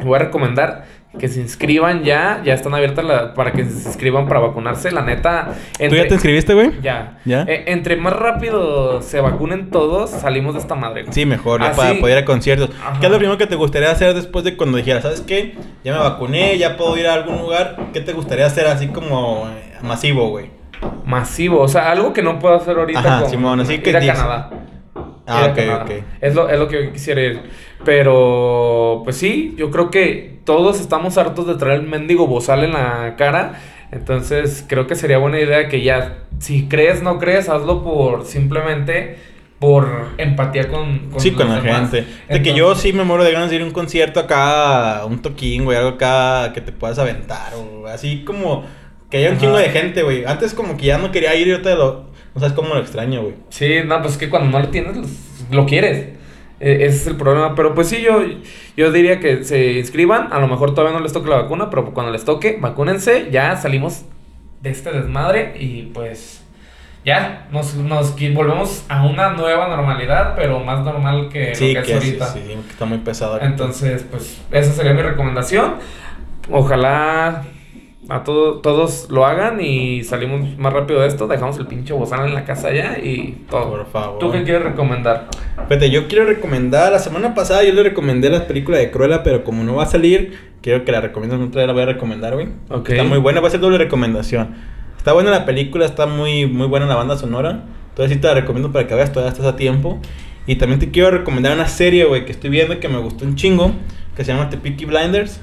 [0.02, 0.86] Voy a recomendar
[1.18, 5.54] que se inscriban ya, ya están abiertas para que se inscriban para vacunarse, la neta.
[5.78, 6.80] ¿Tú ya te inscribiste, güey?
[6.80, 7.18] Ya.
[7.24, 7.42] ¿Ya?
[7.42, 11.04] Eh, entre más rápido se vacunen todos, salimos de esta madre.
[11.10, 12.70] Sí, mejor, ya para poder ir a conciertos.
[13.00, 15.54] ¿Qué es lo primero que te gustaría hacer después de cuando dijeras, ¿sabes qué?
[15.84, 17.76] Ya me vacuné, ya puedo ir a algún lugar.
[17.92, 20.50] ¿Qué te gustaría hacer así como eh, masivo, güey?
[21.04, 24.00] Masivo, o sea, algo que no puedo hacer ahorita Ajá, Simón, así que ir a
[24.00, 24.50] Canadá.
[25.26, 25.90] Ah, ok, ok.
[26.20, 27.42] Es lo, es lo que yo quisiera ir.
[27.84, 32.72] Pero, pues sí, yo creo que todos estamos hartos de traer el mendigo bozal en
[32.72, 33.60] la cara.
[33.90, 39.18] Entonces, creo que sería buena idea que ya, si crees, no crees, hazlo por simplemente
[39.58, 42.04] por empatía con, con Sí, con la gente.
[42.28, 45.22] de que yo sí me muero de ganas de ir a un concierto acá, un
[45.22, 48.64] toquín, güey, algo acá que te puedas aventar, o así como
[49.08, 50.24] que haya un chingo de gente, güey.
[50.24, 52.10] Antes como que ya no quería ir y yo te lo...
[52.34, 53.34] No sabes cómo lo extraño, güey.
[53.50, 54.96] Sí, no, pues es que cuando no lo tienes,
[55.50, 56.08] lo quieres.
[56.62, 57.54] E, ese es el problema.
[57.54, 58.22] Pero pues sí, yo,
[58.76, 60.32] yo diría que se inscriban.
[60.32, 63.28] A lo mejor todavía no les toque la vacuna, pero cuando les toque, vacúnense.
[63.30, 64.04] Ya salimos
[64.60, 66.42] de este desmadre y pues
[67.04, 71.92] ya nos, nos volvemos a una nueva normalidad, pero más normal que lo que, es
[71.94, 72.26] ahorita.
[72.28, 73.40] Sí, sí, está muy pesado.
[73.40, 75.74] Entonces, pues esa sería mi recomendación.
[76.48, 77.42] Ojalá
[78.08, 81.28] a todos lo hagan y salimos más rápido de esto.
[81.28, 83.70] Dejamos el pinche bozal en la casa ya y todo.
[83.70, 84.18] Por favor.
[84.18, 85.28] ¿Tú qué quieres recomendar?
[85.68, 86.92] Fíjate, yo quiero recomendar.
[86.92, 89.86] La semana pasada yo le recomendé la película de Cruella, pero como no va a
[89.86, 91.40] salir, quiero que la recomiendas.
[91.40, 92.48] Otra vez la voy a recomendar, güey.
[92.86, 94.54] Está muy buena, va a ser doble recomendación.
[94.98, 97.64] Está buena la película, está muy, muy buena la banda sonora.
[97.90, 100.00] Entonces sí te la recomiendo para que veas, todavía estás a tiempo.
[100.46, 103.36] Y también te quiero recomendar una serie, güey, que estoy viendo que me gustó un
[103.36, 103.72] chingo,
[104.16, 105.40] que se llama The Peaky Blinders.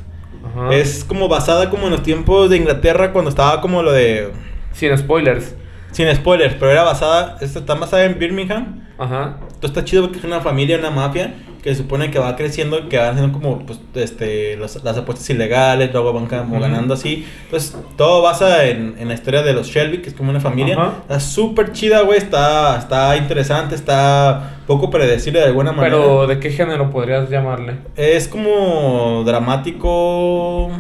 [0.71, 4.31] Es como basada como en los tiempos de Inglaterra cuando estaba como lo de...
[4.73, 5.55] Sin spoilers.
[5.91, 8.87] Sin spoilers, pero era basada, está basada en Birmingham.
[8.97, 9.37] Ajá.
[9.41, 12.87] Entonces está chido porque es una familia, una mafia que se supone que va creciendo,
[12.87, 17.27] que van haciendo como pues, este, las apuestas ilegales, luego van como ganando así.
[17.45, 20.93] Entonces todo basa en, en, la historia de los Shelby, que es como una familia.
[21.01, 25.97] Está súper chida, güey, está, está interesante, está poco predecible de alguna manera.
[25.97, 27.77] Pero ¿de qué género podrías llamarle?
[27.95, 30.71] Es como dramático...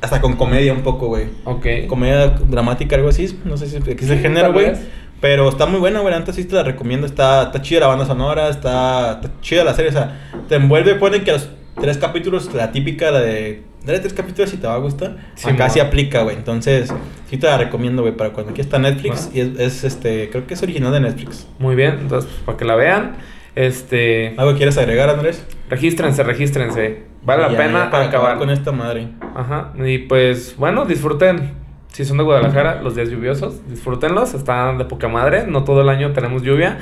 [0.00, 1.26] Hasta con comedia un poco, güey.
[1.44, 1.66] Ok.
[1.88, 3.38] Comedia dramática, algo así.
[3.44, 4.72] No sé si es el género, güey.
[5.20, 6.14] Pero está muy buena, güey.
[6.14, 7.06] Antes sí te la recomiendo.
[7.06, 8.48] Está, está chida la banda sonora.
[8.48, 9.90] Está, chida la serie.
[9.90, 10.94] O sea, te envuelve.
[10.94, 11.48] Ponen que los
[11.80, 13.64] tres capítulos, la típica, la de.
[13.84, 15.16] Dale tres capítulos si te va a gustar.
[15.34, 16.36] Sí, Acá sí aplica, güey.
[16.36, 16.92] Entonces,
[17.28, 18.16] sí te la recomiendo, güey.
[18.16, 19.30] Para cuando aquí está Netflix.
[19.34, 20.30] Y es, este.
[20.30, 21.48] Creo que es original de Netflix.
[21.58, 21.98] Muy bien.
[22.00, 23.16] Entonces, para que la vean.
[23.56, 24.34] Este.
[24.36, 25.44] ¿Algo quieres agregar, Andrés?
[25.68, 27.07] Regístrense, regístrense.
[27.22, 29.08] Vale la pena para acabar con esta madre.
[29.34, 29.72] Ajá.
[29.84, 31.58] Y pues, bueno, disfruten
[31.92, 35.88] si son de Guadalajara, los días lluviosos, disfrútenlos, están de poca madre, no todo el
[35.88, 36.78] año tenemos lluvia.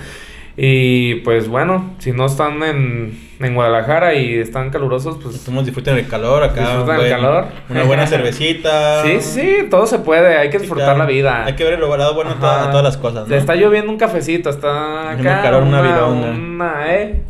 [0.58, 5.44] Y pues bueno, si no están en, en Guadalajara y están calurosos, pues...
[5.64, 6.60] Disfruten el calor acá.
[6.60, 7.46] Disfruten el calor.
[7.68, 9.02] Una buena cervecita.
[9.04, 11.44] sí, sí, todo se puede, hay que disfrutar la vida.
[11.44, 13.34] Hay que ver el lado bueno a, todas las cosas, ¿no?
[13.34, 15.42] Está lloviendo un cafecito, está acá...
[15.42, 17.22] calor, una, vida una, ¿eh?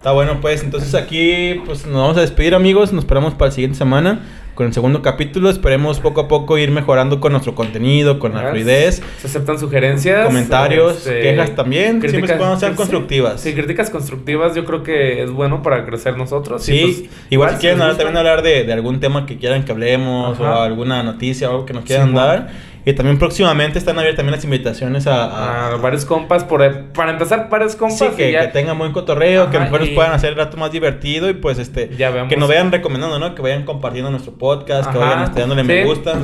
[0.00, 3.52] Está bueno, pues entonces aquí pues nos vamos a despedir amigos, nos esperamos para la
[3.52, 4.20] siguiente semana
[4.54, 5.50] con el segundo capítulo.
[5.50, 9.02] Esperemos poco a poco ir mejorando con nuestro contenido, con la fluidez.
[9.18, 12.00] Se aceptan sugerencias, comentarios, este, quejas también.
[12.00, 13.42] Críticas, siempre sean constructivas.
[13.42, 16.62] Sí, críticas constructivas yo creo que es bueno para crecer nosotros.
[16.62, 20.46] Sí, pues, igual, si quieren también hablar de, algún tema que quieran que hablemos o
[20.46, 22.48] alguna noticia o algo que nos quieran dar
[22.84, 25.72] y también próximamente están abiertas también las invitaciones a...
[25.72, 25.76] a...
[25.76, 27.98] varios compas, por, para empezar, varios compas.
[27.98, 31.34] Sí, que, tengan buen cotorreo, que mejor nos puedan hacer el rato más divertido y
[31.34, 31.90] pues este...
[31.96, 33.34] Ya que nos vayan recomendando, ¿no?
[33.34, 36.18] Que vayan compartiendo nuestro podcast, que vayan este, dándole me gusta.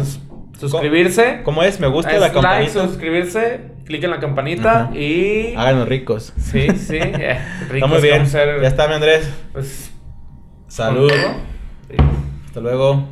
[0.58, 1.42] Suscribirse.
[1.44, 1.80] ¿Cómo es?
[1.80, 2.86] Me gusta la campanita.
[2.86, 5.54] suscribirse, clic en la campanita y...
[5.54, 6.32] Háganos ricos.
[6.38, 6.98] Sí, sí.
[7.70, 8.24] ricos muy bien.
[8.26, 9.30] Ya está, mi Andrés.
[9.52, 9.92] Pues...
[10.68, 11.12] Salud.
[12.46, 13.04] Hasta luego.